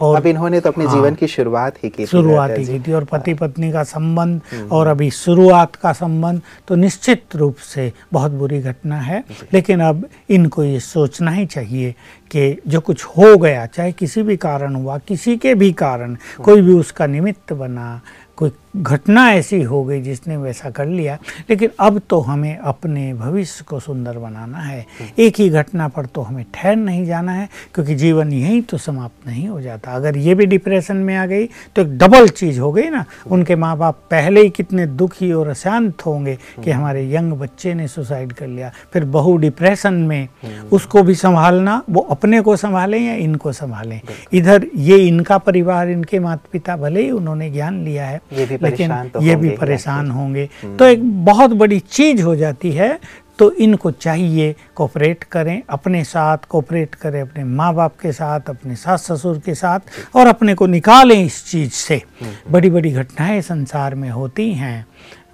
और 0.00 0.16
अब 0.16 0.26
इन्होंने 0.26 0.60
तो 0.60 0.70
अपने 0.70 0.84
हाँ, 0.84 0.94
जीवन 0.94 1.14
की 1.14 1.26
शुरुआत 1.26 1.76
ही 1.84 1.88
की 1.90 2.06
शुरुआत 2.06 2.50
ही 2.58 2.64
की 2.66 2.78
थी 2.80 2.92
और 2.92 3.04
पति 3.04 3.34
पत्नी 3.34 3.70
का 3.72 3.82
संबंध 3.84 4.40
हम्म। 4.52 4.68
और 4.68 4.86
अभी 4.86 5.10
शुरुआत 5.10 5.76
का 5.76 5.92
संबंध 5.92 6.40
तो 6.68 6.74
निश्चित 6.74 7.36
रूप 7.36 7.56
से 7.64 7.92
बहुत 8.12 8.32
बुरी 8.32 8.60
घटना 8.60 9.00
है। 9.00 9.22
लेकिन 9.52 9.80
अब 9.80 10.04
इनको 10.30 10.64
ये 10.64 10.80
सोचना 10.80 11.30
ही 11.30 11.46
चाहिए 11.46 11.94
कि 12.30 12.56
जो 12.66 12.80
कुछ 12.80 13.04
हो 13.04 13.36
गया 13.36 13.66
चाहे 13.66 13.92
किसी 13.92 14.22
भी 14.22 14.36
कारण 14.36 14.74
हुआ 14.74 14.98
किसी 14.98 15.36
के 15.36 15.54
भी 15.54 15.72
कारण 15.72 16.16
कोई 16.44 16.62
भी 16.62 16.74
उसका 16.74 17.06
निमित्त 17.06 17.52
बना 17.52 18.00
कोई 18.36 18.50
घटना 18.76 19.30
ऐसी 19.32 19.60
हो 19.62 19.82
गई 19.84 20.00
जिसने 20.00 20.36
वैसा 20.36 20.70
कर 20.70 20.86
लिया। 20.86 21.18
लेकिन 21.50 21.70
अब 21.80 22.00
तो 22.10 22.20
हमें 22.20 22.56
अपने 22.56 23.12
भविष्य 23.14 23.64
को 23.68 23.80
सुंदर 23.80 24.18
बनाना 24.18 24.58
है। 24.58 24.84
एक 25.18 25.40
ही 25.40 25.48
घटना 25.50 25.88
पर 25.88 26.06
तो 26.06 26.20
हमें 26.20 26.44
ठहर 26.54 26.76
नहीं 26.76 27.04
जाना 27.06 27.32
है 27.32 27.48
क्योंकि 27.74 27.94
जीवन 27.94 28.32
यहीं 28.32 28.60
तो 28.62 28.78
समाप्त 28.78 29.26
नहीं 29.26 29.46
हो 29.48 29.60
जाता। 29.60 29.92
अगर 29.92 30.16
ये 30.16 30.34
भी 30.34 30.46
डिप्रेशन 30.46 30.96
में 30.96 31.14
आ 31.16 31.26
गई 31.26 31.46
तो 31.46 31.82
एक 31.82 31.96
डबल 31.98 32.28
चीज़ 32.28 32.60
हो 32.60 32.72
गई 32.72 32.88
ना। 32.90 33.04
उनके 33.26 33.56
माँ 33.56 33.76
बाप 33.78 34.00
पहले 34.10 34.42
ही 34.42 34.50
कितने 34.50 34.86
दुखी 34.86 35.32
और 35.32 35.48
अशांत 35.48 36.06
होंगे 36.06 36.38
कि 36.64 36.70
हमारे 36.70 37.04
यंग 37.14 37.32
बच्चे 37.32 37.74
ने 37.74 37.88
सुसाइड 37.88 38.32
कर 38.32 38.46
लिया। 38.46 38.72
फिर 38.92 39.04
बहु 39.06 39.36
डिप्रेशन 39.36 39.94
में 39.94 40.28
उसको 40.72 41.02
भी 41.02 41.14
संभालना 41.14 41.82
वो 41.90 42.00
अपने 42.10 42.40
को 42.40 42.56
संभालें 42.56 43.00
या 43.00 43.14
इनको 43.14 43.52
संभालें? 43.52 44.00
इधर 44.32 44.66
ये 44.76 44.98
इनका 44.98 45.38
परिवार 45.38 45.88
इनके 45.88 46.18
माता 46.18 46.48
पिता 46.52 46.76
भले 46.76 47.02
ही 47.02 47.10
उन्होंने 47.10 47.50
ज्ञान 47.50 47.84
लिया 47.84 48.06
है 48.06 48.20
लेकिन 48.70 49.08
तो 49.08 49.22
ये 49.22 49.36
भी 49.36 49.50
परेशान 49.50 50.10
होंगे। 50.10 50.48
हम्म। 50.62 50.76
तो 50.76 50.84
एक 50.84 51.24
बहुत 51.24 51.50
बड़ी 51.50 51.78
चीज़ 51.80 52.22
हो 52.22 52.36
जाती 52.36 52.72
है 52.72 52.98
तो 53.38 53.50
इनको 53.52 53.90
चाहिए 53.90 54.54
कोऑपरेट 54.74 55.24
करें 55.24 55.62
अपने 55.70 56.04
साथ 56.04 56.38
कोऑपरेट 56.48 56.94
करें 56.94 57.20
अपने 57.20 57.44
माँ 57.44 57.74
बाप 57.74 57.96
के 58.02 58.12
साथ 58.12 58.48
अपने 58.48 58.76
सास 58.76 59.02
ससुर 59.12 59.38
के 59.38 59.54
साथ 59.54 60.16
और 60.16 60.26
अपने 60.26 60.54
को 60.54 60.66
निकालें 60.66 61.24
इस 61.24 61.44
चीज़ 61.50 61.72
से। 61.72 61.96
हम्म। 62.20 62.52
बड़ी 62.52 62.70
बड़ी 62.70 62.90
घटनाएँ 62.90 63.40
संसार 63.40 63.94
में 63.94 64.10
होती 64.10 64.52
हैं। 64.52 64.86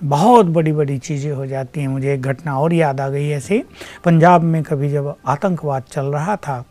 बहुत 0.04 0.46
बड़ी 0.46 0.72
बड़ी 0.72 0.98
चीज़ें 0.98 1.32
हो 1.32 1.46
जाती 1.46 1.80
हैं। 1.80 1.88
मुझे 1.88 2.12
एक 2.14 2.22
घटना 2.22 2.58
और 2.58 2.72
याद 2.72 3.00
आ 3.00 3.08
गई 3.08 3.28
ऐसे। 3.30 3.62
पंजाब 4.04 4.42
में 4.42 4.62
कभी 4.62 4.88
जब 4.90 5.14
आतंकवाद 5.26 5.82
चल 5.92 6.06
रहा 6.06 6.36
था 6.36 6.64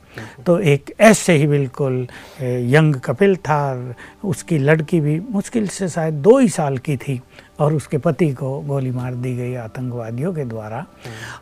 तो 0.46 0.60
एक 0.60 0.94
ऐसे 1.00 1.34
ही 1.34 1.48
बिल्कुल 1.48 2.08
यंग 2.42 2.96
कपिल 2.96 3.36
था 3.36 3.60
और 3.72 3.94
उसकी 4.24 4.58
लड़की 4.58 5.00
भी 5.02 5.20
मुश्किल 5.30 5.68
से 5.68 5.90
शायद 5.90 6.14
दो 6.14 6.38
ही 6.40 6.50
साल 6.50 6.78
की 6.78 6.98
थी 6.98 7.20
और 7.60 7.74
उसके 7.74 7.98
पति 7.98 8.30
को 8.34 8.60
गोली 8.60 8.92
मार 8.92 9.14
दी 9.14 9.36
गई 9.36 9.54
आतंकवादियों 9.56 10.34
के 10.34 10.46
द्वारा। 10.46 10.86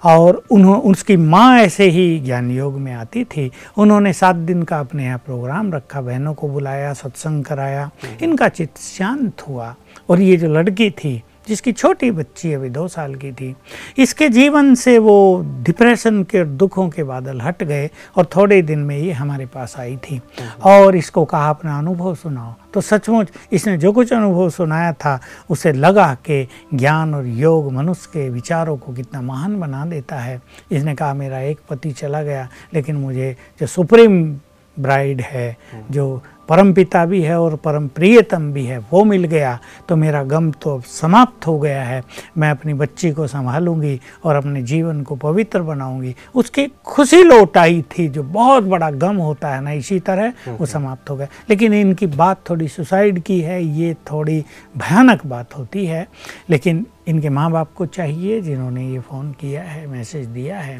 और 0.04 0.44
उन्हों, 0.52 0.82
उसकी 0.82 1.16
माँ 1.18 1.58
ऐसे 1.60 1.90
ही 1.90 2.20
ज्ञान 2.20 2.52
योग 2.52 2.80
में 2.80 2.94
आती 2.94 3.24
थी। 3.24 3.50
उन्होंने 3.78 4.14
सात 4.14 4.36
दिन 4.36 4.64
का 4.64 4.80
अपने 4.80 5.06
यहाँ 5.06 5.18
प्रोग्राम 5.18 5.74
रखा, 5.74 6.02
बहनों 6.02 6.34
को 6.34 6.48
बुलाया, 6.48 6.94
सत्संग 6.94 7.44
कराया। 7.46 7.90
इनका 8.22 8.48
चित्त 8.50 8.78
शांत 8.78 9.42
हुआ 9.48 9.76
और 10.10 10.22
ये 10.22 10.38
जो 10.38 10.48
लड़की 10.48 10.90
थी 10.90 11.22
जिसकी 11.50 11.72
छोटी 11.72 12.12
बच्ची 12.12 12.54
अभी 12.54 12.70
दो 12.70 12.88
साल 12.88 13.16
की 13.16 13.32
थी 13.32 13.56
इसके 13.98 14.30
जीवन 14.30 14.74
से 14.76 14.98
वो 14.98 15.16
डिप्रेशन 15.64 16.24
के 16.24 16.40
और 16.40 16.46
दुखों 16.46 16.88
के 16.90 17.04
बादल 17.04 17.42
हट 17.42 17.64
गए 17.64 17.90
और 18.18 18.26
थोड़े 18.36 18.62
दिन 18.62 18.80
में 18.80 18.98
ये 18.98 19.12
हमारे 19.12 19.46
पास 19.46 19.76
आई 19.80 19.96
थी। 19.98 20.22
और 20.64 20.96
इसको 20.96 21.26
कहा 21.26 21.50
अपना 21.50 21.78
अनुभव 21.78 22.16
सुनाओ। 22.16 22.54
तो 22.74 22.82
सचमुच 22.82 23.30
इसने 23.52 23.78
जो 23.78 23.92
कुछ 23.92 24.14
अनुभव 24.14 24.50
सुनाया 24.50 24.92
था 24.94 25.20
उसे 25.50 25.72
लगा 25.74 26.14
कि 26.26 26.48
ज्ञान 26.74 27.14
और 27.16 27.26
योग 27.28 27.72
मनुष्य 27.74 28.10
के 28.14 28.30
विचारों 28.30 28.78
को 28.78 28.94
कितना 28.94 29.22
महान 29.22 29.60
बना 29.60 29.86
देता 29.86 30.16
है। 30.16 30.42
इसने 30.72 30.96
कहा 30.96 31.14
मेरा 31.14 31.40
एक 31.40 31.60
पति 31.70 31.92
चला 31.92 32.22
गया 32.24 32.48
लेकिन 32.74 32.96
मुझे 32.96 33.36
जो 33.62 33.68
सुप्रीम 33.68 34.34
ब्राइड 34.80 35.22
है 35.22 35.56
जो 35.92 36.22
परम 36.50 36.72
पिता 36.74 37.04
भी 37.06 37.22
है 37.22 37.40
और 37.40 37.56
परम 37.56 37.88
प्रियतम 37.88 38.52
भी 38.54 38.64
है 38.66 38.78
वो 38.92 39.04
मिल 39.04 39.24
गया 39.24 39.58
तो 39.90 39.96
मेरा 39.96 40.24
गम 40.24 40.50
तो 40.52 40.76
अब 40.76 40.84
समाप्त 40.84 41.48
हो 41.48 41.58
गया 41.60 41.84
है। 41.84 42.02
मैं 42.38 42.50
अपनी 42.52 42.74
बच्ची 42.74 43.12
को 43.12 43.28
संभालूँगी 43.28 44.00
और 44.24 44.36
अपने 44.36 44.62
जीवन 44.64 45.02
को 45.04 45.16
पवित्र 45.16 45.62
बनाऊँगी। 45.62 46.16
उसकी 46.36 46.66
खुशी 46.86 47.24
लौट 47.24 47.58
आई 47.58 47.82
थी 47.92 48.08
जो 48.08 48.24
बहुत 48.24 48.64
बड़ा 48.64 48.90
गम 48.92 49.16
होता 49.16 49.54
है 49.56 49.62
ना 49.62 49.72
इसी 49.72 50.00
तरह 50.00 50.34
वो 50.50 50.66
समाप्त 50.66 51.10
हो 51.10 51.16
गया। 51.16 51.28
लेकिन 51.50 51.74
इनकी 51.74 52.08
बात 52.08 52.50
थोड़ी 52.50 52.68
सुसाइड 52.68 53.20
की 53.20 53.40
है 53.42 53.64
ये 53.64 53.94
थोड़ी 54.12 54.44
भयानक 54.78 55.26
बात 55.26 55.58
होती 55.58 55.86
है। 55.86 56.08
लेकिन 56.50 56.86
इनके 57.08 57.30
माँ 57.30 57.50
बाप 57.52 57.74
को 57.74 57.86
चाहिए 57.86 58.42
जिन्होंने 58.42 58.90
ये 58.90 59.00
फ़ोन 59.00 59.32
किया 59.32 59.62
है 59.62 59.86
मैसेज 59.88 60.26
दिया 60.28 60.60
है 60.60 60.80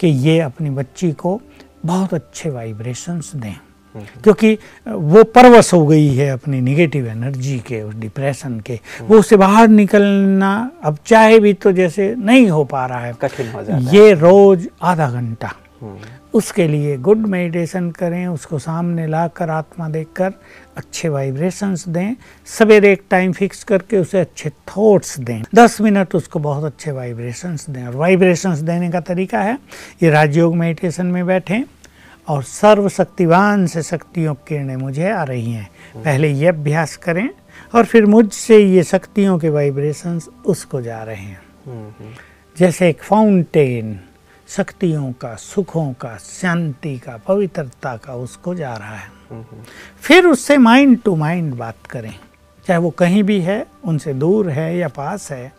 कि 0.00 0.06
ये 0.06 0.38
अपनी 0.40 0.70
बच्ची 0.70 1.12
को 1.12 1.40
बहुत 1.84 2.14
अच्छे 2.14 2.50
वाइब्रेशंस 2.50 3.32
दें। 3.36 3.54
क्योंकि 4.22 4.52
वो 4.86 5.22
परवश 5.24 5.72
हो 5.74 5.86
गई 5.86 6.08
है 6.08 6.28
अपनी 6.30 6.60
निगेटिव 6.60 7.06
एनर्जी 7.06 7.58
के 7.58 7.80
उस 7.82 7.94
डिप्रेशन 7.94 8.58
के। 8.60 8.78
वो 9.02 9.18
उससे 9.18 9.36
बाहर 9.36 9.68
निकलना 9.68 10.70
अब 10.84 10.98
चाहे 11.06 11.38
भी 11.38 11.52
तो 11.52 11.72
जैसे 11.72 12.14
नहीं 12.14 12.48
हो 12.48 12.64
पा 12.64 12.84
रहा 12.86 13.00
है। 13.00 13.12
कठिन 13.12 13.50
हो 13.52 13.62
जाता 13.62 13.96
ये 13.96 14.12
रोज 14.14 14.68
आधा 14.82 15.10
घंटा। 15.10 15.52
उसके 16.34 16.66
लिए 16.68 16.96
गुड 16.98 17.26
मेडिटेशन 17.26 17.90
करें 17.90 18.26
उसको 18.26 18.58
सामने 18.58 19.06
लाकर 19.06 19.50
आत्मा 19.50 19.88
देखकर 19.88 20.32
अच्छे 20.76 21.08
वाइब्रेशंस 21.08 21.88
दें 21.88 22.14
सवेरे 22.46 22.92
एक 22.92 23.02
टाइम 23.10 23.32
फिक्स 23.32 23.64
करके 23.64 23.98
उसे 23.98 24.20
अच्छे 24.20 24.50
थॉट्स 24.68 25.18
दें। 25.20 25.42
दस 25.54 25.80
मिनट 25.80 26.14
उसको 26.14 26.38
बहुत 26.38 26.64
अच्छे 26.64 26.92
वाइब्रेशंस 26.92 27.70
दें। 27.70 27.86
और 27.86 27.96
वाइब्रेशंस 27.96 28.58
देने 28.58 28.90
का 28.90 29.00
तरीका 29.00 29.40
है 29.40 29.58
ये 30.02 30.10
राजयोग 30.10 30.56
मेडिटेशन 30.56 31.06
में 31.06 31.26
बैठें 31.26 31.62
और 32.28 32.42
सर्वशक्तिवान 32.42 33.66
से 33.66 33.82
शक्तियों 33.82 34.34
की 34.34 34.44
किरणें 34.48 34.76
मुझे 34.76 35.10
आ 35.10 35.22
रही 35.24 35.52
हैं। 35.52 35.68
पहले 35.96 36.30
ये 36.30 36.46
अभ्यास 36.46 36.96
करें 36.96 37.28
और 37.74 37.84
फिर 37.84 38.06
मुझसे 38.06 38.58
ये 38.58 38.82
शक्तियों 38.82 39.38
के 39.38 39.48
वाइब्रेशंस 39.48 40.28
उसको 40.46 40.80
जा 40.82 41.02
रहे 41.02 41.16
हैं। 41.16 42.16
जैसे 42.56 42.88
एक 42.88 43.02
फाउंटेन 43.02 43.98
शक्तियों 44.48 45.12
का 45.12 45.34
सुखों 45.34 45.92
का 45.92 46.16
शांति 46.16 46.98
का 46.98 47.16
पवित्रता 47.26 47.96
का 47.96 48.14
उसको 48.14 48.54
जा 48.54 48.74
रहा 48.74 48.96
है। 48.96 49.44
फिर 50.00 50.26
उससे 50.26 50.56
माइंड 50.58 50.98
टू 51.02 51.14
माइंड 51.16 51.54
बात 51.54 51.86
करें। 51.90 52.14
चाहे 52.66 52.78
वो 52.80 52.90
कहीं 52.90 53.22
भी 53.22 53.40
है 53.40 53.66
उनसे 53.84 54.14
दूर 54.14 54.50
है 54.50 54.76
या 54.76 54.88
पास 54.88 55.30
है 55.32 55.52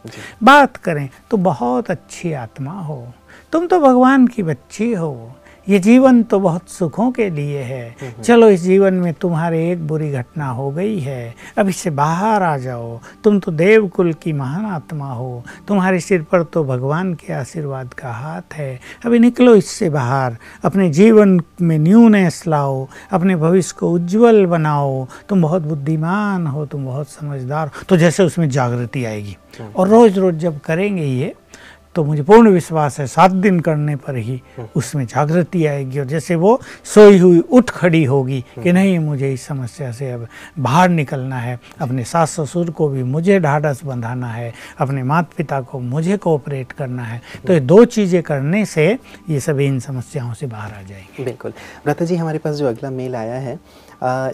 बात 0.43 0.77
करें 0.77 1.09
तो 1.31 1.37
बहुत 1.37 1.91
अच्छी 1.91 2.33
आत्मा 2.33 2.79
हो। 2.81 3.13
तुम 3.51 3.67
तो 3.67 3.79
भगवान 3.79 4.27
की 4.27 4.43
बच्ची 4.43 4.91
हो। 4.93 5.31
ये 5.69 5.79
जीवन 5.79 6.23
तो 6.23 6.39
बहुत 6.39 6.69
सुखों 6.69 7.11
के 7.11 7.29
लिए 7.29 7.59
है। 7.59 7.95
चलो 8.23 8.49
इस 8.49 8.61
जीवन 8.61 8.93
में 8.93 9.13
तुम्हारे 9.13 9.71
एक 9.71 9.87
बुरी 9.87 10.11
घटना 10.11 10.47
हो 10.47 10.71
गई 10.71 10.99
है। 10.99 11.35
अब 11.57 11.69
इससे 11.69 11.89
बाहर 11.89 12.43
आ 12.43 12.57
जाओ। 12.57 12.99
तुम 13.23 13.39
तो 13.39 13.51
देवकुल 13.51 14.13
की 14.13 14.33
महान 14.33 14.65
आत्मा 14.65 15.13
हो। 15.13 15.43
तुम्हारे 15.67 15.99
सिर 15.99 16.21
पर 16.21 16.43
तो 16.43 16.63
भगवान 16.63 17.13
के 17.13 17.33
आशीर्वाद 17.33 17.93
का 17.93 18.11
हाथ 18.11 18.53
है। 18.53 18.79
अभी 19.05 19.19
निकलो 19.19 19.55
इससे 19.55 19.89
बाहर। 19.89 20.37
अपने 20.63 20.89
जीवन 20.89 21.41
में 21.61 21.79
न्यूनेस 21.79 22.43
लाओ। 22.47 22.87
अपने 23.11 23.35
भविष्य 23.35 23.75
को 23.79 23.91
उज्जवल 23.91 24.45
बनाओ। 24.45 25.07
तुम 25.29 25.41
बहुत 25.41 25.61
बुद्धिमान 25.61 26.47
हो। 26.47 26.65
तुम 26.65 26.85
बहुत 26.85 27.09
समझदार 27.09 27.67
हो। 27.67 27.83
तो 27.89 27.97
जैसे 27.97 28.23
उसमें 28.23 28.49
जागृति 28.49 29.05
आएगी। 29.05 29.37
और 29.75 29.87
रोज़ 29.87 30.19
रोज़ 30.19 30.35
जब 30.35 30.59
करेंगे 30.59 31.03
ये 31.03 31.35
तो 31.97 32.03
मुझे 32.03 32.23
पूर्ण 32.23 32.49
विश्वास 32.49 32.99
है, 32.99 33.05
सात 33.07 33.31
दिन 33.33 33.59
करने 33.59 33.95
पर 33.97 34.15
ही 34.17 34.41
उसमें 34.75 35.05
जागृति 35.05 35.65
आएगी 35.65 35.99
और 35.99 36.05
जैसे 36.05 36.35
वो 36.35 36.59
सोई 36.85 37.17
हुई, 37.19 37.39
उठ 37.39 37.69
खड़ी 37.69 38.03
होगी 38.03 38.39
कि 38.53 38.71
नहीं, 38.71 38.97
मुझे 38.99 39.31
इस 39.33 39.45
समस्या 39.47 39.91
से 39.91 40.11
अब 40.11 40.27
बाहर 40.59 40.89
निकलना 40.89 41.39
है। 41.39 41.59
अपने 41.81 42.03
सास 42.03 42.39
ससुर 42.39 42.69
को 42.69 42.87
भी 42.89 43.03
मुझे 43.05 43.39
ढाढ़स 43.39 43.83
बंधाना 43.85 44.27
है, 44.27 44.53
अपने 44.79 45.03
माता 45.03 45.33
पिता 45.37 45.61
को 45.61 45.79
मुझे 45.79 46.17
कोऑपरेट 46.17 46.71
करना 46.71 47.03
है। 47.03 47.21
तो 47.47 47.53
ये 47.53 47.59
दो 47.61 47.83
चीज़ें 47.87 48.21
करने 48.23 48.65
से 48.67 48.87
ये 49.29 49.39
सभी 49.39 49.65
इन 49.65 49.79
समस्याओं 49.79 50.33
से 50.33 50.47
बाहर 50.47 50.73
आ 50.73 50.81
जाएँगे। 50.83 51.23
बिल्कुल। 51.23 51.53
व्रता 51.85 52.05
जी 52.05 52.15
हमारे 52.15 52.37
पास 52.37 52.55
जो 52.55 52.67
अगला 52.67 52.89
मेल 52.91 53.15
आया 53.15 53.39
है 53.39 53.59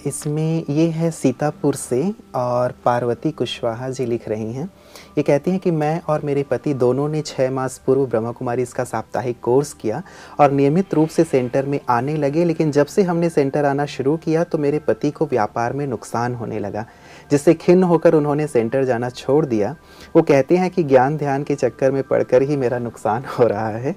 इसमें 0.08 0.63
ये 0.69 0.89
है 0.91 1.10
सीतापुर 1.13 1.76
से 1.76 2.04
और 2.36 2.73
पार्वती 2.86 3.32
कुशवाहा 3.32 3.89
जी 3.89 4.06
लिख 4.06 4.28
रही 4.30 4.54
हैं। 4.54 4.69
ये 5.17 5.23
कहती 5.23 5.52
हैं 5.52 5.60
कि 5.60 5.71
मैं 5.71 6.02
और 6.10 6.21
मेरे 6.26 6.43
पति 6.43 6.73
दोनों 6.73 7.08
ने 7.10 7.21
छः 7.21 7.49
मास 7.52 7.78
पूर्व 7.86 8.06
ब्रह्मा 8.06 8.32
कुमारी 8.32 8.62
इसका 8.62 8.84
साप्ताहिक 8.84 9.39
कोर्स 9.41 9.73
किया 9.73 10.02
और 10.39 10.52
नियमित 10.52 10.93
रूप 10.93 11.10
से 11.10 11.23
सेंटर 11.23 11.65
में 11.65 11.80
आने 11.89 12.15
लगे, 12.15 12.45
लेकिन 12.45 12.71
जब 12.71 12.86
से 12.86 13.04
हमने 13.04 13.30
सेंटर 13.30 13.65
आना 13.65 13.86
शुरू 13.88 14.15
किया 14.17 14.43
तो 14.43 14.58
मेरे 14.58 14.80
पति 14.80 15.12
को 15.12 15.26
व्यापार 15.26 15.73
में 15.73 15.86
नुकसान 15.88 16.36
होने 16.36 16.60
लगा, 16.60 16.86
जिससे 17.32 17.54
खिन्न 17.56 17.84
होकर 17.84 18.15
उन्होंने 18.15 18.47
सेंटर 18.47 18.84
जाना 18.84 19.10
छोड़ 19.12 19.45
दिया। 19.45 19.76
वो 20.15 20.21
कहते 20.21 20.58
हैं 20.58 20.69
कि 20.69 20.84
ज्ञान 20.84 21.17
ध्यान 21.17 21.43
के 21.43 21.56
चक्कर 21.56 21.91
में 21.91 22.04
पड़कर 22.04 22.41
ही 22.41 22.58
मेरा 22.58 22.80
नुकसान 22.80 23.26
हो 23.30 23.47
रहा 23.47 23.69
है। 23.69 23.95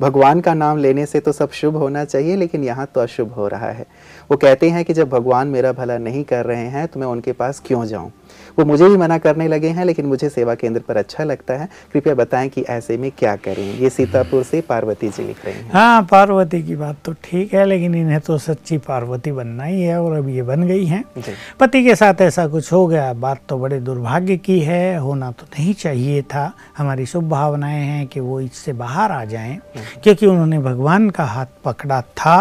भगवान 0.00 0.40
का 0.40 0.54
नाम 0.54 0.78
लेने 0.78 1.06
से 1.06 1.20
तो 1.20 1.32
सब 1.32 1.50
शुभ 1.52 1.76
होना 1.76 2.04
चाहिए, 2.04 2.36
लेकिन 2.36 2.64
यहाँ 2.64 2.86
तो 2.86 3.00
अशुभ 3.00 3.32
हो 3.32 3.48
रहा 3.48 3.70
है। 3.70 3.86
वो 4.30 4.36
कहते 4.36 4.70
हैं 4.70 4.84
कि 4.84 4.94
जब 4.94 5.08
भगवान 5.10 5.48
मेरा 5.48 5.72
भला 5.72 5.98
नहीं 6.00 6.24
कर 6.24 6.46
रहे 6.46 6.66
हैं 6.68 6.86
तो 6.88 7.00
मैं 7.00 7.06
उनके 7.06 7.32
पास 7.32 7.62
क्यों 7.66 7.84
जाऊँ? 7.86 8.10
वो 8.58 8.64
मुझे 8.64 8.88
भी 8.88 8.96
मना 8.96 9.18
करने 9.18 9.46
लगे 9.48 9.68
हैं 9.68 9.84
लेकिन 9.84 10.06
मुझे 10.06 10.28
सेवा 10.28 10.54
केंद्र 10.54 10.80
पर 10.80 10.96
अच्छा 10.96 11.24
लगता 11.24 11.54
है। 11.54 11.68
कृपया 11.92 12.14
बताएँ 12.14 12.48
कि 12.48 12.62
ऐसे 12.62 12.96
में 12.96 13.10
क्या 13.18 13.34
करें। 13.36 13.62
ये 13.74 13.90
सीतापुर 13.90 14.42
से 14.42 14.60
पार्वती 14.60 15.08
जी 15.08 15.22
लिख 15.22 15.44
रहे 15.44 15.54
हैं। 15.54 15.70
हाँ 15.72 16.02
पार्वती 16.10 16.62
की 16.62 16.76
बात 16.76 16.96
तो 17.04 17.12
ठीक 17.24 17.54
है 17.54 17.64
लेकिन 17.64 17.94
इन्हें 17.94 18.20
तो 18.20 18.38
सच्ची 18.38 18.78
पार्वती 18.78 19.32
बनना 19.32 19.64
ही 19.64 19.82
है 19.82 20.00
और 20.02 20.16
अब 20.16 20.28
ये 20.28 20.42
बन 20.42 20.62
गई 20.62 20.84
हैं। 20.86 21.04
पति 21.60 21.84
के 21.84 21.94
साथ 21.94 22.20
ऐसा 22.20 22.46
कुछ 22.48 22.72
हो 22.72 22.86
गया 22.86 23.12
बात 23.14 23.40
तो 23.48 23.58
बड़े 23.58 23.80
दुर्भाग्य 23.80 24.36
की 24.36 24.58
है 24.60 24.96
होना 24.98 25.30
तो 25.30 25.46
नहीं 25.58 25.74
चाहिए 25.74 26.22
था। 26.24 26.52
हमारी 26.78 27.06
शुभ 27.06 27.28
भावनाएँ 27.30 27.82
हैं 27.82 28.06
कि 28.06 28.20
वो 28.20 28.40
इससे 28.40 28.72
बाहर 28.74 29.12
आ 29.12 29.24
जाएँ 29.24 29.54
हम्म। 29.54 30.00
क्योंकि 30.02 30.26
उन्होंने 30.26 30.58
भगवान 30.60 31.10
का 31.10 31.24
हाथ 31.24 31.46
पकड़ा 31.64 32.00
था 32.02 32.36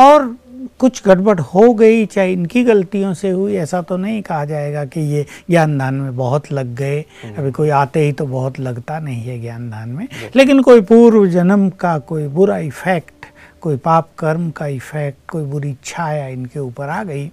और 0.00 0.34
कुछ 0.80 1.02
गड़बड़ 1.06 1.38
हो 1.40 1.72
गई 1.74 2.04
चाहे 2.06 2.32
इनकी 2.32 2.62
गलतियों 2.64 3.12
से 3.14 3.30
हुई 3.30 3.54
ऐसा 3.56 3.80
तो 3.82 3.96
नहीं 3.96 4.20
कहा 4.22 4.44
जाएगा 4.44 4.84
कि 4.84 5.00
ये 5.14 5.24
ज्ञान 5.50 5.76
दान 5.78 5.94
में 5.94 6.16
बहुत 6.16 6.50
लग 6.52 6.74
गए। 6.76 6.98
हम्म। 7.24 7.34
अभी 7.34 7.50
कोई 7.50 7.68
आते 7.82 8.00
ही 8.00 8.12
तो 8.12 8.26
बहुत 8.26 8.60
लगता 8.60 8.98
नहीं 8.98 9.22
है 9.22 9.40
ज्ञान 9.40 9.70
दान 9.70 9.88
में 9.88 10.06
लेकिन 10.36 10.62
कोई 10.62 10.80
पूर्व 10.90 11.26
जन्म 11.30 11.68
का 11.80 11.98
कोई 12.10 12.26
बुरा 12.38 12.58
इफ़ेक्ट 12.58 13.26
कोई 13.60 13.76
पाप 13.84 14.08
कर्म 14.18 14.50
का 14.56 14.66
इफ़ेक्ट 14.66 15.30
कोई 15.30 15.44
बुरी 15.44 15.74
छाया 15.84 16.26
इनके 16.28 16.58
ऊपर 16.60 16.88
आ 16.88 17.02
गई 17.04 17.30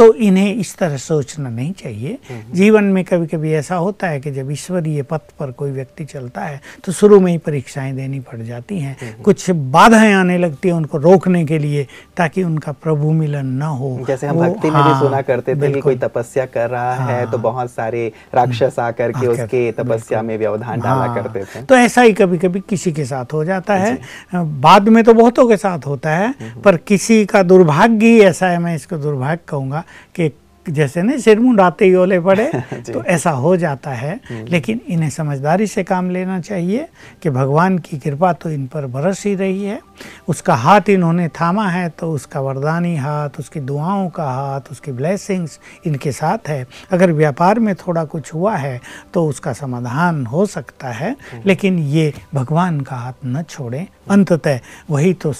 तो 0.00 0.12
इन्हें 0.16 0.54
इस 0.54 0.74
तरह 0.76 0.96
सोचना 0.96 1.48
नहीं 1.50 1.72
चाहिए। 1.72 2.18
हम्म। 2.28 2.54
जीवन 2.54 2.84
में 2.84 3.02
कभी 3.04 3.26
कभी 3.26 3.52
ऐसा 3.54 3.76
होता 3.76 4.08
है 4.08 4.20
कि 4.20 4.30
जब 4.30 4.50
ईश्वरीय 4.50 5.02
पथ 5.02 5.20
पर 5.38 5.50
कोई 5.52 5.70
व्यक्ति 5.70 6.04
चलता 6.04 6.40
है 6.40 6.60
तो 6.84 6.92
शुरू 6.92 7.18
में 7.20 7.30
ही 7.32 7.38
परीक्षाएँ 7.38 7.92
देनी 7.94 8.20
पड़ 8.20 8.38
जाती 8.40 8.78
हैं। 8.78 8.96
हम्म। 9.00 9.22
कुछ 9.22 9.50
बाधाएँ 9.50 10.12
आने 10.12 10.38
लगती 10.38 10.68
हैं 10.68 10.74
उनको 10.74 10.98
रोकने 10.98 11.44
के 11.44 11.58
लिए 11.58 11.86
ताकि 12.16 12.42
उनका 12.42 12.72
प्रभु 12.72 13.10
मिलन 13.12 13.46
न 13.46 13.62
हो। 13.62 13.90
जैसे 14.08 14.26
हम 14.26 14.38
भक्ति 14.38 14.70
में 14.70 14.82
भी 14.82 14.90
हाँ, 14.90 15.00
सुना 15.00 15.20
करते 15.22 15.54
थे 15.56 15.72
कि 15.72 15.80
कोई 15.80 15.96
तपस्या 15.96 16.46
कर 16.46 16.70
रहा 16.70 16.94
हाँ, 16.94 17.08
है। 17.08 17.30
तो 17.30 17.38
बहुत 17.38 17.70
सारे 17.70 18.06
राक्षस 18.34 18.78
आकर 18.78 19.12
के 19.12 19.26
उसके 19.26 19.60
तपस्या 19.72 20.22
में 20.22 20.36
व्यवधान 20.38 20.80
डाला 20.80 21.04
हाँ। 21.04 21.14
करते 21.14 21.44
थे। 21.44 21.62
तो 21.62 21.74
ऐसा 21.74 22.02
ही 22.02 22.12
कभी 22.12 22.38
कभी 22.38 22.60
किसी 22.68 22.92
के 22.92 23.04
साथ 23.04 23.32
हो 23.32 23.44
जाता 23.44 23.74
है। 23.74 23.96
बाद 24.34 24.88
में 24.88 25.02
तो 25.04 25.14
बहुतों 25.14 25.48
के 25.48 25.56
साथ 25.56 25.86
होता 25.86 26.16
है 26.16 26.28
हम्म। 26.30 26.60
पर 26.62 26.76
किसी 26.88 27.24
का 27.26 27.42
दुर्भाग्य 27.42 28.06
ही 28.06 28.20
ऐसा 28.22 28.48
है 28.48 28.58
मैं 28.58 28.74
इसको 28.76 28.96
दुर्भाग्य 28.96 29.38
कहूँगा 29.48 29.84
कि 30.14 30.30
जैसे 30.66 31.02
ना 31.02 31.16
सिर 31.16 31.38
मुंडाते 31.40 31.84
ही 31.84 31.94
ओले 31.94 32.18
पड़े 32.20 32.50
तो 32.92 33.02
ऐसा 33.04 33.30
हो 33.30 33.56
जाता 33.56 33.90
है। 33.90 34.20
हम्म। 34.28 34.46
लेकिन 34.46 34.80
इन्हें 34.88 35.10
समझदारी 35.10 35.66
से 35.66 35.82
काम 35.84 36.10
लेना 36.10 36.40
चाहिए 36.40 36.88
कि 37.22 37.30
भगवान 37.30 37.78
की 37.78 37.98
कृपा 37.98 38.32
तो 38.32 38.50
इन 38.50 38.66
पर 38.66 38.86
बरस 38.86 39.24
ही 39.26 39.34
रही 39.34 39.64
है। 39.64 39.80
उसका 40.28 40.54
हाथ 40.54 40.88
इन्होंने 40.88 41.28
थामा 41.28 41.68
है 41.68 41.88
तो 41.88 42.10
उसका 42.12 42.40
वरदानी 42.40 42.96
हाथ 42.96 43.38
उसकी 43.38 43.60
दुआओं 43.60 44.08
का 44.08 44.24
हाथ 44.24 44.60
उसकी 44.70 44.92
ब्लेसिंग्स 44.92 45.58
इनके 45.86 46.12
साथ 46.12 46.48
है। 46.48 46.66
अगर 46.90 47.12
व्यापार 47.12 47.58
में 47.58 47.74
थोड़ा 47.74 48.04
कुछ 48.04 48.34
हुआ 48.34 48.56
है 48.56 48.80
तो 49.14 49.26
उसका 49.26 49.52
समाधान 49.52 50.26
हो 50.26 50.46
सकता 50.46 50.88
है। 50.88 51.10
हम्म। 51.10 51.42
लेकिन 51.46 51.78
ये 51.78 52.12
भगवान 52.34 52.80
का 52.80 52.96
हाथ 52.96 53.26
न 53.26 53.42
छोड़ें। 53.42 53.86
अंततः 54.10 54.58
वही 54.90 55.12
तो 55.24 55.32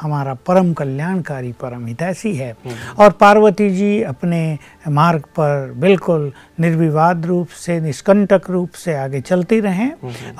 हमारा 0.00 0.34
परम 0.46 0.72
कल्याणकारी 0.74 1.52
परम 1.60 1.86
हितैषी 1.86 2.34
है। 2.36 2.50
हम्म। 2.64 3.02
और 3.02 3.10
पार्वती 3.20 3.68
जी 3.70 4.02
अपने 4.02 4.40
मार्ग 4.98 5.24
पर 5.38 5.72
बिल्कुल 5.80 6.32
निर्विवाद 6.60 7.26
रूप 7.26 7.48
से 7.64 7.80
निष्कंटक 7.80 8.50
रूप 8.50 8.70
से 8.84 8.94
आगे 8.94 9.20
चलती 9.20 9.60
रहें 9.60 9.90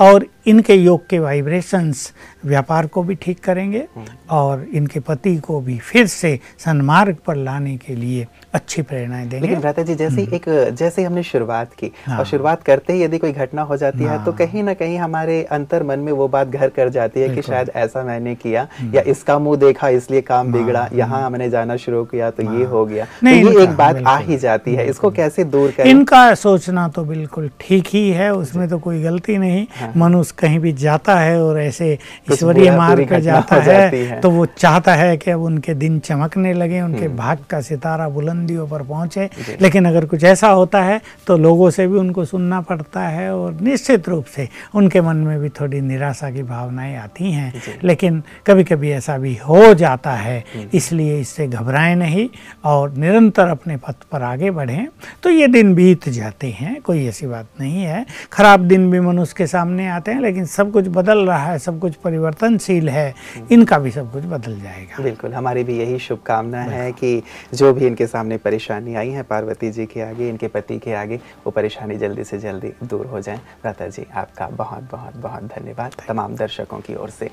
और 0.07 0.27
इनके 0.47 0.75
योग 0.75 1.07
के 1.09 1.19
वाइब्रेशंस 1.19 2.13
व्यापार 2.45 2.87
को 2.87 3.03
भी 3.03 3.15
ठीक 3.23 3.43
करेंगे 3.45 3.87
और 4.31 4.65
इनके 4.75 5.01
पति 5.01 5.37
को 5.47 5.61
भी 5.61 5.79
फिर 5.91 6.07
से 6.07 6.39
सन्मार्ग 6.65 7.17
पर 7.27 7.37
लाने 7.37 7.77
के 7.87 7.95
लिए 7.95 8.27
अच्छी 8.55 8.83
प्रेरणाएँ 8.83 9.27
देंगे। 9.29 9.41
लेकिन 9.41 9.61
भ्राता 9.61 9.83
जी 9.83 9.95
जैसे 9.95 10.23
एक 10.35 10.45
जैसे 10.79 11.03
हमने 11.03 11.23
शुरुआत 11.23 11.73
की 11.79 11.91
हाँ। 12.07 12.19
और 12.19 12.25
शुरुआत 12.27 12.63
करते 12.63 12.93
ही 12.93 13.03
यदि 13.03 13.19
कोई 13.19 13.33
घटना 13.33 13.63
हो 13.63 13.77
जाती 13.77 14.05
हाँ। 14.05 14.19
है। 14.19 14.25
तो 14.25 14.33
कहीं 14.33 14.63
ना 14.63 14.75
कहीं 14.75 14.99
हमारे 14.99 15.43
अंतर 15.53 15.83
मन 15.83 15.99
में 15.99 16.13
वो 16.13 16.29
बात 16.29 16.49
घर 16.49 16.69
कर 16.69 16.89
जाती 16.89 17.21
है 17.21 17.29
कि 17.35 17.43
शायद 17.43 17.71
ऐसा 17.77 18.03
मैंने 18.05 18.35
किया 18.35 18.67
या 18.95 19.03
इसका 19.07 19.39
मुँह 19.39 19.57
देखा 19.57 19.89
इसलिए 19.91 20.21
काम 20.23 20.53
बिगड़ा 20.53 20.89
यहाँ 20.95 21.25
हमने 21.27 21.49
जाना 21.51 21.77
शुरू 21.77 22.05
किया 22.05 22.31
तो 22.31 22.43
ये 22.55 22.65
हो। 22.65 22.85
गया। 22.85 23.05
तो 23.05 23.27
नहीं, 23.27 23.45
ये 23.45 23.63
एक 23.63 23.71
बात 23.77 24.03
आ 24.07 24.17
ही 24.19 24.37
जाती 24.37 24.75
है। 24.75 24.87
इसको 24.89 25.11
कैसे 25.11 25.45
दूर 25.47 25.71
करें? 25.71 25.91
इनका 25.91 26.35
सोचना 26.35 26.87
तो 26.89 27.05
बिल्कुल 27.05 27.51
ठीक 27.61 27.87
ही 27.89 28.09
है 28.11 28.33
उसमें 28.35 28.69
तो 28.69 28.79
कोई 28.79 29.03
गलती 29.03 29.37
नहीं। 29.39 29.67
मनुष्य 29.97 30.35
कहीं 30.39 30.59
भी 30.59 30.73
जाता 30.75 31.19
है 31.19 31.41
और 31.43 31.61
ऐसे 31.61 31.93
ईश्वरीय 32.33 32.71
मार्ग 32.77 33.09
पर 33.11 33.21
जाता 33.21 33.57
है 33.63 33.81
है। 33.95 34.21
तो 34.21 34.31
वो 34.31 34.47
चाहता 34.49 34.95
है 34.95 35.17
कि 35.17 35.31
अब 35.31 35.43
उनके 35.43 35.75
दिन 35.75 35.99
चमकने 36.01 36.53
लगे 36.53 36.81
उनके 36.81 37.09
भाग 37.17 37.45
का 37.51 37.61
सितारा 37.61 38.09
बुलंदियों 38.45 38.67
पर 38.69 38.83
पहुँचे। 38.83 39.29
लेकिन 39.61 39.85
अगर 39.85 40.07
कुछ 40.07 40.25
ऐसा 40.25 40.49
होता 40.49 40.83
है 40.83 41.01
तो 41.27 41.37
लोगों 41.37 41.71
से 41.71 41.87
भी 41.89 41.99
उनको 41.99 42.25
सुनना 42.25 42.61
पड़ता 42.61 43.01
है 43.01 43.35
और 43.35 43.61
निश्चित 43.61 44.09
रूप 44.09 44.25
से 44.27 44.49
उनके 44.75 45.01
मन 45.01 45.17
में 45.19 45.39
भी 45.41 45.49
थोड़ी 45.51 45.81
निराशा 45.81 46.31
की 46.31 46.43
भावनाएँ 46.45 46.97
आती 46.97 47.31
हैं। 47.33 47.79
लेकिन 47.85 48.23
कभी 48.47 48.65
कभी 48.65 48.91
ऐसा 48.93 49.17
भी 49.19 49.35
हो 49.39 49.73
जाता 49.75 50.13
है 50.13 50.45
इसलिए 50.75 51.19
इससे 51.21 51.47
घबराएँ 51.49 51.95
नहीं 51.97 52.29
और 52.65 52.93
निरंतर 52.95 53.49
अपने 53.49 53.77
पथ 53.79 54.05
पर 54.13 54.23
आगे 54.23 54.51
बढ़ें। 54.51 54.87
तो 55.23 55.31
ये 55.31 55.47
दिन 55.49 55.75
बीत 55.75 56.09
जाते 56.11 56.51
हैं 56.51 56.81
कोई 56.83 57.07
ऐसी 57.07 57.27
बात 57.27 57.49
नहीं 57.61 57.83
है। 57.83 58.05
खराब 58.33 58.61
दिन 58.69 58.91
भी 58.91 59.01
मनुष्य 59.01 59.35
के 59.39 59.47
सामने 59.47 59.89
आते 59.89 60.13
हैं 60.13 60.21
लेकिन 60.21 60.45
सब 60.47 60.73
कुछ 60.73 60.89
बदल 60.91 61.27
रहा 61.27 61.45
है 61.45 61.59
सब 61.59 61.79
कुछ 61.81 61.95
परिवर्तनशील 62.05 62.89
है 62.89 63.13
इनका 63.53 63.79
भी 63.79 63.91
सब 63.91 64.13
कुछ 64.13 64.25
बदल 64.25 64.61
जाएगा। 64.61 65.03
बिल्कुल 65.03 65.33
हमारी 65.35 65.65
भी 65.65 65.79
यही 65.79 65.99
शुभकामना 65.99 66.61
है 66.63 66.91
कि 66.93 67.23
जो 67.55 67.73
भी 67.75 67.87
इनके 67.87 68.07
सामने 68.07 68.34
परेशानी 68.37 68.95
आई 68.95 69.11
है 69.11 69.23
पार्वती 69.23 69.71
जी 69.71 69.87
के 69.87 70.01
आगे 70.01 70.29
इनके 70.29 70.49
पति 70.49 70.79
के 70.79 70.93
आगे 70.93 71.17
वो 71.17 71.51
परेशानी 71.51 71.97
जल्दी 71.97 72.25
से 72.25 72.39
जल्दी 72.39 72.73
दूर 72.85 73.07
हो 73.07 73.21
जाए। 73.21 73.37
भ्राता 73.37 73.89
जी 73.89 74.07
आपका 74.15 74.49
बहुत 74.49 74.91
बहुत 74.93 75.17
बहुत 75.17 75.43
धन्यवाद। 75.43 75.95
तमाम 76.09 76.37
दर्शकों 76.37 76.79
की 76.79 76.95
ओर 76.95 77.11
से। 77.11 77.31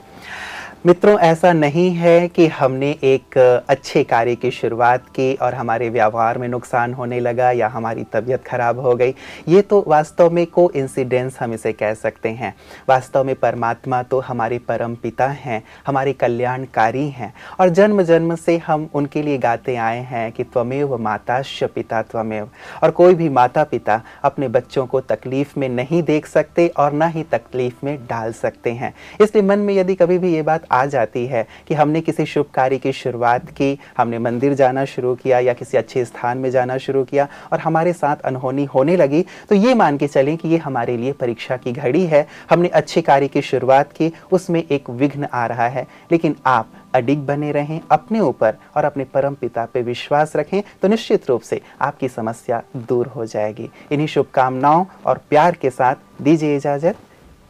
मित्रों, 0.86 1.17
ऐसा 1.20 1.52
नहीं 1.54 1.89
है 1.91 2.28
कि 2.28 2.46
हमने 2.48 2.89
एक 3.04 3.38
अच्छे 3.70 4.04
कार्य 4.04 4.36
की 4.36 4.50
शुरुआत 4.52 5.06
की 5.08 5.34
और 5.36 5.54
हमारे 5.54 5.89
व्यवहार 5.89 6.38
में 6.38 6.48
नुकसान 6.48 6.94
होने 6.94 7.20
लगा 7.20 7.50
या 7.52 7.67
हमारी 7.67 8.04
तबीयत 8.04 8.44
खराब 8.44 8.80
हो 8.80 8.96
गई। 8.96 9.13
ये 9.48 9.62
तो 9.62 9.84
वास्तव 9.88 10.30
में 10.30 10.46
को 10.46 10.70
इंसिडेंस 10.76 11.38
हम 11.39 11.54
इसे 11.54 11.74
कह 11.74 11.94
सकते 11.94 12.30
हैं। 12.30 12.54
वास्तव 12.89 13.24
में 13.24 13.34
परमात्मा 13.36 14.02
तो 14.04 14.20
हमारे 14.20 14.58
परम 14.60 14.96
पिता 14.96 15.28
हैं, 15.28 15.62
हमारे 15.88 16.13
कल्याणकारी 16.13 17.08
हैं 17.10 17.34
और 17.60 17.70
जन्म 17.70 18.02
जन्म 18.04 18.36
से 18.36 18.58
हम 18.58 18.89
उनके 18.94 19.22
लिए 19.22 19.38
गाते 19.38 19.76
आए 19.76 20.00
हैं 20.02 20.32
कि 20.32 20.44
त्वमेव 20.44 20.98
माताश्य 20.98 21.67
पिता 21.67 22.02
त्वमेव। 22.02 22.50
और 22.84 22.91
कोई 22.91 23.15
भी 23.15 23.30
माता 23.30 23.63
पिता 23.63 24.02
अपने 24.24 24.48
बच्चों 24.48 24.86
को 24.86 25.00
तकलीफ़ 25.02 25.54
में 25.60 25.70
नहीं 25.70 26.02
देख 26.04 26.26
सकते 26.26 26.67
और 26.70 26.94
ना 26.94 27.08
ही 27.08 27.24
तकलीफ़ 27.32 27.86
में 27.86 27.96
डाल 28.10 28.34
सकते 28.34 28.72
हैं। 28.72 28.94
इसलिए 29.22 29.44
मन 29.46 29.60
में 29.60 29.74
यदि 29.74 29.96
कभी 29.96 30.17
भी 30.17 30.34
ये 30.34 30.41
बात 30.41 30.70
आ 30.72 30.86
जाती 30.86 31.26
है 31.26 31.46
कि 31.68 31.74
हमने 31.74 32.02
किसी 32.02 32.26
शुभ 32.26 32.46
कार्य 32.54 32.78
की 32.78 32.92
शुरुआत 32.94 33.50
की, 33.52 33.80
हमने 33.98 34.20
मंदिर 34.20 34.54
जाना 34.54 34.86
शुरू 34.86 35.16
किया 35.16 35.40
या 35.40 35.54
किसी 35.54 35.78
अच्छे 35.78 36.06
स्थान 36.06 36.38
में 36.38 36.50
जाना 36.52 36.78
शुरू 36.78 37.04
किया 37.04 37.28
और 37.54 37.60
हमारे 37.60 37.94
साथ 37.94 38.22
अनहोनी 38.26 38.66
होने 38.66 38.96
लगी 38.96 39.26
तो 39.50 39.56
ये 39.56 39.74
मान 39.74 39.98
के 39.98 40.08
चलें 40.08 40.36
कि 40.38 40.50
ये 40.50 40.58
हमारे 40.58 40.98
लिए 40.98 41.12
परीक्षा 41.12 41.58
की 41.58 41.72
घड़ी 41.72 42.06
है। 42.06 42.26
हमने 42.50 42.68
अच्छे 42.70 43.02
कार्य 43.02 43.28
की 43.28 43.42
शुरुआत 43.42 43.92
की, 43.92 44.12
उसमें 44.32 44.64
एक 44.64 44.90
विघ्न 44.90 45.28
आ 45.34 45.46
रहा 45.46 45.68
है। 45.68 45.86
लेकिन 46.12 46.36
आप 46.46 46.72
अडिग 46.94 47.20
बने 47.20 47.52
रहें, 47.52 47.80
अपने 47.92 48.20
ऊपर 48.20 48.58
और 48.78 48.86
अपने 48.86 49.04
परम 49.04 49.34
पिता 49.34 49.66
पे 49.66 49.82
विश्वास 49.82 50.36
रखें 50.36 50.62
तो 50.82 50.88
निश्चित 50.88 51.30
रूप 51.30 51.42
से 51.42 51.62
आपकी 51.82 52.08
समस्या 52.08 52.62
दूर 52.80 53.08
हो 53.08 53.26
जाएगी। 53.26 53.70
इन्हीं 53.92 54.08
शुभकामनाओं 54.08 54.86
और 55.06 55.22
प्यार 55.30 55.58
के 55.62 55.70
साथ 55.70 55.96
दीजिए 56.22 56.56
इजाज़त। 56.56 56.98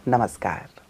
नमस्कार। 0.07 0.80